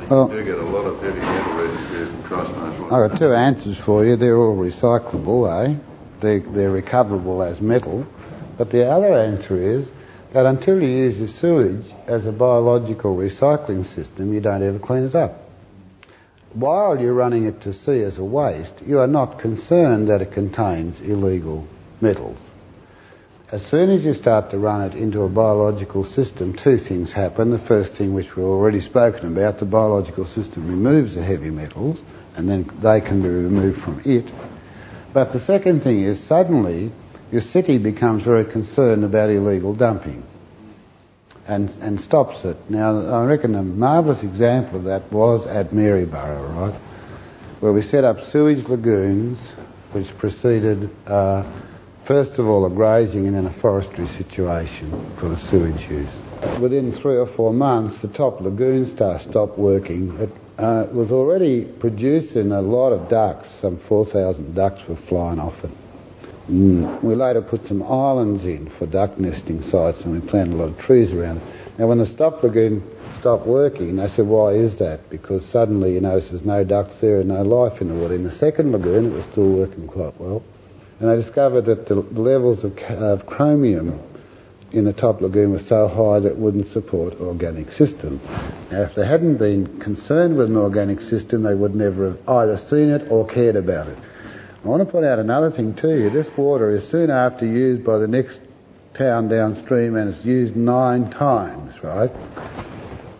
And 0.08 0.10
you 0.10 0.16
Oh. 0.16 0.28
do 0.28 0.44
get 0.44 0.58
a 0.58 0.62
lot 0.62 0.86
of 0.86 1.02
heavy 1.02 1.18
metal 1.18 1.64
residues 1.64 2.10
and 2.10 2.92
I've 2.92 3.10
got 3.10 3.18
two 3.18 3.32
answers 3.32 3.76
for 3.76 4.04
you. 4.04 4.14
They're 4.14 4.36
all 4.36 4.56
recyclable, 4.56 5.66
eh? 5.66 5.74
They're, 6.20 6.40
they're 6.40 6.70
recoverable 6.70 7.42
as 7.42 7.60
metal. 7.60 8.06
But 8.56 8.70
the 8.70 8.88
other 8.88 9.14
answer 9.14 9.60
is 9.60 9.90
that 10.32 10.46
until 10.46 10.80
you 10.80 10.88
use 10.88 11.18
your 11.18 11.28
sewage 11.28 11.84
as 12.06 12.26
a 12.26 12.32
biological 12.32 13.16
recycling 13.16 13.84
system, 13.84 14.32
you 14.32 14.40
don't 14.40 14.62
ever 14.62 14.78
clean 14.78 15.04
it 15.04 15.14
up. 15.16 15.40
While 16.54 17.00
you're 17.00 17.12
running 17.12 17.46
it 17.46 17.62
to 17.62 17.72
sea 17.72 18.02
as 18.02 18.18
a 18.18 18.24
waste, 18.24 18.82
you 18.86 19.00
are 19.00 19.08
not 19.08 19.40
concerned 19.40 20.08
that 20.08 20.22
it 20.22 20.30
contains 20.32 21.00
illegal 21.00 21.66
metals. 22.00 22.38
As 23.52 23.64
soon 23.64 23.90
as 23.90 24.04
you 24.04 24.12
start 24.12 24.50
to 24.50 24.58
run 24.58 24.82
it 24.82 24.96
into 24.96 25.22
a 25.22 25.28
biological 25.28 26.02
system, 26.02 26.52
two 26.52 26.78
things 26.78 27.12
happen. 27.12 27.50
The 27.50 27.58
first 27.60 27.92
thing, 27.92 28.12
which 28.12 28.34
we've 28.34 28.44
already 28.44 28.80
spoken 28.80 29.26
about, 29.26 29.60
the 29.60 29.64
biological 29.66 30.24
system 30.24 30.68
removes 30.68 31.14
the 31.14 31.22
heavy 31.22 31.50
metals, 31.50 32.02
and 32.36 32.48
then 32.48 32.68
they 32.80 33.00
can 33.00 33.22
be 33.22 33.28
removed 33.28 33.80
from 33.80 34.02
it. 34.04 34.26
But 35.12 35.32
the 35.32 35.38
second 35.38 35.84
thing 35.84 36.02
is 36.02 36.18
suddenly 36.18 36.90
your 37.30 37.40
city 37.40 37.78
becomes 37.78 38.24
very 38.24 38.44
concerned 38.44 39.04
about 39.04 39.30
illegal 39.30 39.74
dumping 39.74 40.24
and, 41.46 41.70
and 41.80 42.00
stops 42.00 42.44
it. 42.44 42.56
Now, 42.68 42.98
I 42.98 43.24
reckon 43.26 43.54
a 43.54 43.62
marvellous 43.62 44.24
example 44.24 44.78
of 44.78 44.84
that 44.84 45.12
was 45.12 45.46
at 45.46 45.72
Maryborough, 45.72 46.48
right, 46.48 46.74
where 47.60 47.72
we 47.72 47.82
set 47.82 48.02
up 48.02 48.22
sewage 48.22 48.66
lagoons 48.68 49.40
which 49.92 50.16
preceded, 50.18 50.90
uh, 51.06 51.44
first 52.06 52.38
of 52.38 52.46
all, 52.48 52.64
a 52.64 52.70
grazing 52.70 53.26
and 53.26 53.34
then 53.34 53.46
a 53.46 53.50
forestry 53.50 54.06
situation 54.06 54.88
for 55.16 55.28
the 55.28 55.36
sewage 55.36 55.90
use. 55.90 56.08
Within 56.60 56.92
three 56.92 57.16
or 57.16 57.26
four 57.26 57.52
months, 57.52 57.98
the 57.98 58.06
top 58.08 58.40
lagoon 58.40 58.86
star 58.86 59.18
stopped 59.18 59.58
working. 59.58 60.16
It 60.20 60.30
uh, 60.56 60.86
was 60.92 61.10
already 61.10 61.64
producing 61.64 62.52
a 62.52 62.62
lot 62.62 62.92
of 62.92 63.08
ducks, 63.08 63.48
some 63.48 63.76
4,000 63.76 64.54
ducks 64.54 64.86
were 64.86 64.94
flying 64.94 65.40
off 65.40 65.64
it. 65.64 65.70
Mm. 66.48 67.02
We 67.02 67.16
later 67.16 67.42
put 67.42 67.66
some 67.66 67.82
islands 67.82 68.44
in 68.44 68.68
for 68.68 68.86
duck 68.86 69.18
nesting 69.18 69.60
sites 69.60 70.04
and 70.04 70.14
we 70.14 70.26
planted 70.26 70.54
a 70.54 70.58
lot 70.58 70.68
of 70.68 70.78
trees 70.78 71.12
around 71.12 71.38
it. 71.38 71.42
Now, 71.78 71.88
when 71.88 71.98
the 71.98 72.06
stop 72.06 72.40
lagoon 72.44 72.88
stopped 73.18 73.46
working, 73.46 73.96
they 73.96 74.06
said, 74.06 74.26
why 74.26 74.52
is 74.52 74.76
that? 74.76 75.10
Because 75.10 75.44
suddenly 75.44 75.94
you 75.94 76.00
notice 76.00 76.28
there's 76.28 76.44
no 76.44 76.62
ducks 76.62 76.98
there 77.00 77.18
and 77.18 77.28
no 77.30 77.42
life 77.42 77.80
in 77.80 77.88
the 77.88 77.94
water. 77.94 78.14
In 78.14 78.22
the 78.22 78.30
second 78.30 78.70
lagoon, 78.70 79.06
it 79.06 79.12
was 79.12 79.24
still 79.24 79.50
working 79.50 79.88
quite 79.88 80.18
well. 80.20 80.44
And 80.98 81.10
I 81.10 81.16
discovered 81.16 81.66
that 81.66 81.86
the, 81.86 81.94
levels 81.94 82.64
of, 82.64 82.78
of 82.78 83.26
chromium 83.26 84.00
in 84.72 84.84
the 84.84 84.92
top 84.92 85.20
lagoon 85.20 85.52
were 85.52 85.58
so 85.58 85.88
high 85.88 86.20
that 86.20 86.32
it 86.32 86.38
wouldn't 86.38 86.66
support 86.66 87.20
organic 87.20 87.70
system. 87.70 88.20
Now, 88.70 88.82
if 88.82 88.94
they 88.94 89.06
hadn't 89.06 89.36
been 89.36 89.78
concerned 89.78 90.36
with 90.36 90.48
an 90.48 90.56
organic 90.56 91.00
system, 91.00 91.42
they 91.42 91.54
would 91.54 91.74
never 91.74 92.06
have 92.10 92.28
either 92.28 92.56
seen 92.56 92.88
it 92.88 93.10
or 93.10 93.26
cared 93.26 93.56
about 93.56 93.88
it. 93.88 93.98
I 94.64 94.68
want 94.68 94.80
to 94.80 94.90
point 94.90 95.04
out 95.04 95.18
another 95.18 95.50
thing 95.50 95.74
to 95.74 95.88
you. 95.88 96.10
This 96.10 96.34
water 96.36 96.70
is 96.70 96.88
soon 96.88 97.10
after 97.10 97.46
used 97.46 97.84
by 97.84 97.98
the 97.98 98.08
next 98.08 98.40
town 98.94 99.28
downstream 99.28 99.96
and 99.96 100.08
it's 100.08 100.24
used 100.24 100.56
nine 100.56 101.10
times, 101.10 101.84
right? 101.84 102.10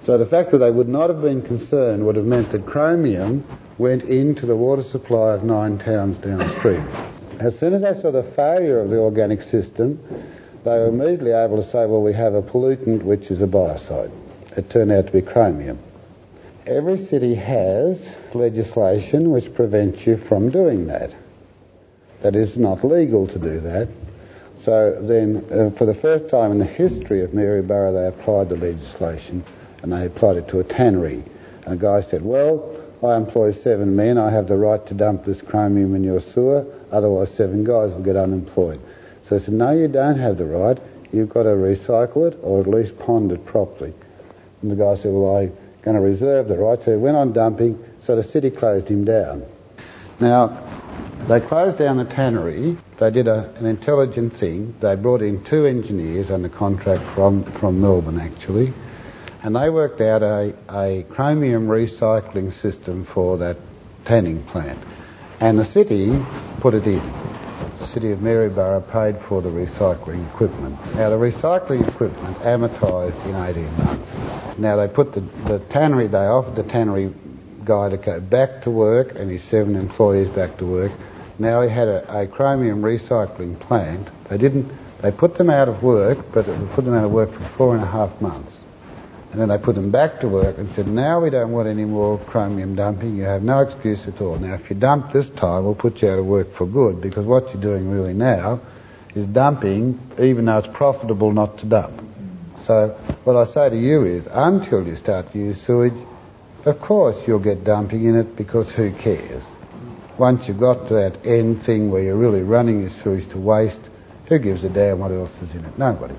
So 0.03 0.17
the 0.19 0.27
fact 0.27 0.51
that 0.53 0.59
they 0.59 0.71
would 0.71 0.89
not 0.89 1.11
have 1.11 1.21
been 1.21 1.43
concerned 1.43 2.07
would 2.07 2.17
have 2.17 2.25
meant 2.25 2.51
that 2.51 2.65
chromium 2.65 3.45
went 3.77 4.05
into 4.05 4.47
the 4.47 4.57
water 4.57 4.83
supply 4.83 5.35
of 5.35 5.45
nine 5.45 5.79
towns 5.79 6.19
downstream. 6.19 6.87
As 7.40 7.59
soon 7.59 7.75
as 7.75 7.83
they 7.83 7.94
saw 7.94 8.11
the 8.11 8.22
failure 8.22 8.81
of 8.81 8.90
the 8.90 8.99
organic 8.99 9.42
system, 9.42 10.01
they 10.64 10.70
were 10.70 10.88
immediately 10.88 11.33
able 11.33 11.62
to 11.62 11.68
say, 11.68 11.87
well, 11.87 12.03
we 12.03 12.12
have 12.14 12.35
a 12.35 12.42
pollutant 12.42 13.03
which 13.03 13.31
is 13.31 13.42
a 13.42 13.46
biocide. 13.46 14.11
It 14.57 14.70
turned 14.70 14.90
out 14.90 15.07
to 15.07 15.12
be 15.12 15.22
chromium. 15.22 15.79
Every 16.66 16.99
city 16.99 17.35
has 17.35 18.09
legislation 18.35 19.31
which 19.31 19.55
prevents 19.55 20.07
you 20.07 20.16
from 20.16 20.51
doing 20.51 20.87
that. 20.87 21.14
That 22.22 22.35
is 22.35 22.57
not 22.57 22.83
legal 22.83 23.27
to 23.29 23.38
do 23.38 23.61
that. 23.61 23.88
So 24.57 24.99
then, 25.01 25.44
uh, 25.53 25.70
for 25.77 25.85
the 25.85 25.94
first 25.94 26.29
time 26.29 26.51
in 26.51 26.59
the 26.59 26.64
history 26.64 27.22
of 27.22 27.35
Maryborough, 27.35 27.92
they 27.92 28.07
applied 28.07 28.49
the 28.49 28.57
legislation 28.57 29.44
and 29.83 29.92
they 29.92 30.07
applied 30.07 30.38
it 30.38 30.49
to 30.49 30.61
a 30.61 30.64
tannery. 30.64 31.22
And 31.66 31.75
a 31.75 31.77
guy 31.77 32.01
said, 32.01 32.22
well, 32.22 32.76
I 33.02 33.16
employ 33.16 33.52
seven 33.52 33.94
men. 33.94 34.18
I 34.18 34.30
have 34.30 34.48
the 34.48 34.56
right 34.56 34.85
to 34.87 34.94
dump 34.94 35.24
this 35.24 35.42
chromium 35.42 35.94
in 35.94 36.02
your 36.02 36.20
sewer. 36.20 36.64
Otherwise, 36.90 37.32
seven 37.32 37.64
guys 37.64 37.92
will 37.92 38.02
get 38.02 38.16
unemployed. 38.16 38.80
So 39.22 39.38
they 39.38 39.44
said, 39.44 39.54
no, 39.54 39.72
you 39.72 39.88
don't 39.88 40.18
have 40.18 40.38
the 40.38 40.46
right. 40.46 40.78
You've 41.12 41.28
got 41.28 41.44
to 41.44 41.50
recycle 41.50 42.28
it 42.28 42.38
or 42.42 42.61
at 42.61 42.66
least 42.66 42.98
pond 42.98 43.32
it 43.32 43.44
properly. 43.44 43.92
And 44.62 44.70
the 44.70 44.76
guy 44.76 44.94
said, 44.94 45.12
well, 45.12 45.37
I'm 45.37 45.56
going 45.82 45.96
to 45.96 46.00
reserve 46.00 46.48
the 46.48 46.56
right. 46.56 46.82
So 46.82 46.92
he 46.92 46.96
went 46.96 47.16
on 47.16 47.32
dumping. 47.32 47.82
So 48.00 48.16
the 48.16 48.22
city 48.22 48.50
closed 48.50 48.88
him 48.88 49.04
down. 49.04 49.44
Now, 50.20 50.62
they 51.28 51.40
closed 51.40 51.76
down 51.76 51.96
the 51.96 52.04
tannery. 52.04 52.76
They 52.98 53.11
did 53.11 53.28
a, 53.28 53.52
an 53.56 53.66
intelligent 53.66 54.37
thing. 54.37 54.74
They 54.80 54.94
brought 54.94 55.22
in 55.22 55.42
two 55.44 55.66
engineers 55.66 56.30
under 56.30 56.48
contract 56.48 57.02
from, 57.14 57.42
from 57.44 57.80
Melbourne, 57.80 58.20
actually, 58.20 58.72
and 59.46 59.54
they 59.54 59.70
worked 59.70 60.00
out 60.00 60.24
a, 60.24 60.52
a 60.68 61.04
chromium 61.04 61.68
recycling 61.68 62.50
system 62.50 63.04
for 63.04 63.38
that 63.38 63.56
tanning 64.04 64.42
plant. 64.42 64.76
And 65.38 65.56
the 65.56 65.64
city 65.64 66.20
put 66.59 66.74
it 66.74 66.85
in. 66.85 67.00
The 67.78 67.87
city 67.87 68.11
of 68.11 68.18
Maryborough 68.18 68.80
paid 68.90 69.16
for 69.18 69.42
the 69.42 69.50
recycling 69.50 70.28
equipment. 70.30 70.76
Now, 70.96 71.11
the 71.11 71.16
recycling 71.16 71.87
equipment 71.87 72.37
amortised 72.38 73.24
in 73.24 73.37
18 73.37 73.85
months. 73.85 74.59
Now, 74.59 74.74
they 74.74 74.88
put 74.88 75.12
the, 75.12 75.20
the 75.20 75.61
tannery, 75.61 76.09
they 76.09 76.26
offered 76.26 76.56
the 76.56 76.64
tannery 76.64 77.14
guy 77.64 77.90
to 77.90 77.98
go 77.98 78.18
back 78.18 78.62
to 78.62 78.72
work 78.72 79.14
and 79.14 79.30
his 79.30 79.44
seven 79.44 79.76
employees 79.76 80.28
back 80.28 80.56
to 80.56 80.66
work. 80.66 80.90
Now 81.38 81.62
he 81.62 81.68
had 81.68 81.87
a, 81.87 82.22
a 82.22 82.26
chromium 82.26 82.82
recycling 82.82 83.61
plant. 83.61 84.09
They 84.28 84.38
didn't, 84.38 84.72
they 85.02 85.12
put 85.12 85.37
them 85.37 85.50
out 85.50 85.68
of 85.68 85.85
work, 85.85 86.32
but 86.32 86.46
they 86.46 86.59
put 86.74 86.85
them 86.85 86.94
out 86.94 87.04
of 87.04 87.12
work 87.12 87.30
for 87.30 87.44
four 87.44 87.76
and 87.76 87.85
a 87.85 87.87
half 87.87 88.20
months. 88.20 88.59
And 89.37 89.42
then 89.42 89.49
they 89.51 89.62
put 89.62 89.75
them 89.75 89.90
back 89.90 90.20
to 90.20 90.29
work 90.29 90.57
and 90.57 90.66
said, 90.70 90.88
now 90.88 91.20
we 91.20 91.29
don't 91.29 91.53
want 91.53 91.68
any 91.68 91.85
more 91.85 92.16
chromium 92.16 92.75
dumping. 92.75 93.18
You 93.18 93.25
have 93.25 93.42
no 93.42 93.61
excuse 93.61 94.09
at 94.09 94.22
all. 94.22 94.38
Now, 94.38 94.55
if 94.55 94.70
you 94.70 94.77
dump 94.77 95.12
this 95.12 95.29
time, 95.29 95.64
we'll 95.64 95.75
put 95.75 96.01
you 96.01 96.09
out 96.09 96.18
of 96.18 96.25
work 96.25 96.53
for 96.53 96.66
good 96.66 97.03
because 97.03 97.27
what 97.27 97.53
you're 97.53 97.62
doing 97.62 97.90
really 97.90 98.14
now 98.14 98.61
is 99.14 99.27
dumping 99.27 100.01
even 100.18 100.46
though 100.46 100.57
it's 100.57 100.68
profitable 100.68 101.33
not 101.35 101.59
to 101.59 101.66
dump. 101.66 102.03
So 102.61 102.99
what 103.25 103.37
I 103.37 103.44
say 103.44 103.68
to 103.68 103.77
you 103.77 104.07
is, 104.07 104.27
until 104.27 104.87
you 104.87 104.96
start 104.96 105.31
to 105.33 105.38
use 105.38 105.61
sewage, 105.61 106.03
of 106.64 106.81
course 106.81 107.29
you'll 107.29 107.38
get 107.38 107.62
dumping 107.62 108.07
in 108.07 108.16
it 108.16 108.37
because 108.37 108.72
who 108.72 108.90
cares? 108.90 109.44
Once 110.16 110.49
you've 110.49 110.61
got 110.61 110.87
to 110.87 110.94
that 110.94 111.27
end 111.27 111.62
thing 111.62 111.90
where 111.90 112.03
you're 112.03 112.16
really 112.16 112.42
running 112.42 112.81
your 112.81 112.88
sewage 112.88 113.29
to 113.29 113.38
waste, 113.38 113.83
who 114.29 114.38
gives 114.38 114.64
a 114.64 114.70
damn 114.70 114.99
what 114.99 115.12
else 115.12 115.42
is 115.42 115.55
in 115.55 115.62
it? 115.62 115.77
Nobody. 115.77 116.14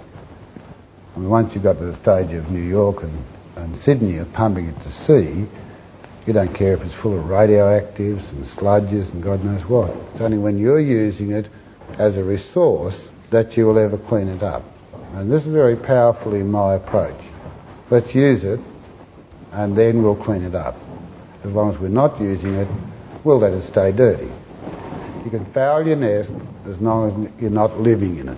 I 1.18 1.20
mean, 1.20 1.30
once 1.30 1.56
you've 1.56 1.64
got 1.64 1.80
to 1.80 1.86
the 1.86 1.96
stage 1.96 2.32
of 2.34 2.52
New 2.52 2.62
York 2.62 3.02
and, 3.02 3.24
and 3.56 3.76
Sydney 3.76 4.18
of 4.18 4.32
pumping 4.34 4.68
it 4.68 4.80
to 4.82 4.92
sea, 4.92 5.48
you 6.28 6.34
don't 6.34 6.54
care 6.54 6.76
if 6.76 6.86
it's 6.86 6.94
full 6.94 7.18
of 7.18 7.26
radioactives 7.26 8.32
and 8.34 8.46
sludges 8.46 9.12
and 9.12 9.24
God 9.24 9.44
knows 9.44 9.66
what. 9.66 9.90
It's 10.12 10.22
only 10.22 10.38
when 10.38 10.60
you're 10.60 10.80
using 10.80 11.32
it 11.32 11.50
as 11.98 12.18
a 12.18 12.24
resource 12.24 13.10
that 13.32 13.58
you 13.58 13.66
will 13.66 13.80
ever 13.80 13.98
clean 13.98 14.28
it 14.28 14.44
up. 14.44 14.64
And 15.16 15.32
this 15.32 15.48
is 15.48 15.54
very 15.54 15.76
powerfully 15.76 16.44
my 16.44 16.76
approach. 16.76 17.20
Let's 17.90 18.14
use 18.14 18.44
it 18.44 18.60
and 19.54 19.76
then 19.76 20.04
we'll 20.04 20.18
clean 20.18 20.44
it 20.44 20.54
up. 20.54 20.76
As 21.44 21.52
long 21.52 21.72
as 21.72 21.80
we're 21.80 21.88
not 21.88 22.22
using 22.22 22.54
it, 22.54 22.68
we'll 23.24 23.40
let 23.40 23.54
it 23.54 23.64
stay 23.64 23.92
dirty. 23.92 24.30
You 25.26 25.32
can 25.32 25.46
foul 25.46 25.88
your 25.88 25.96
nest 25.96 26.32
as 26.68 26.80
long 26.80 27.08
as 27.08 27.42
you're 27.42 27.50
not 27.50 27.80
living 27.80 28.18
in 28.20 28.30
it. 28.30 28.38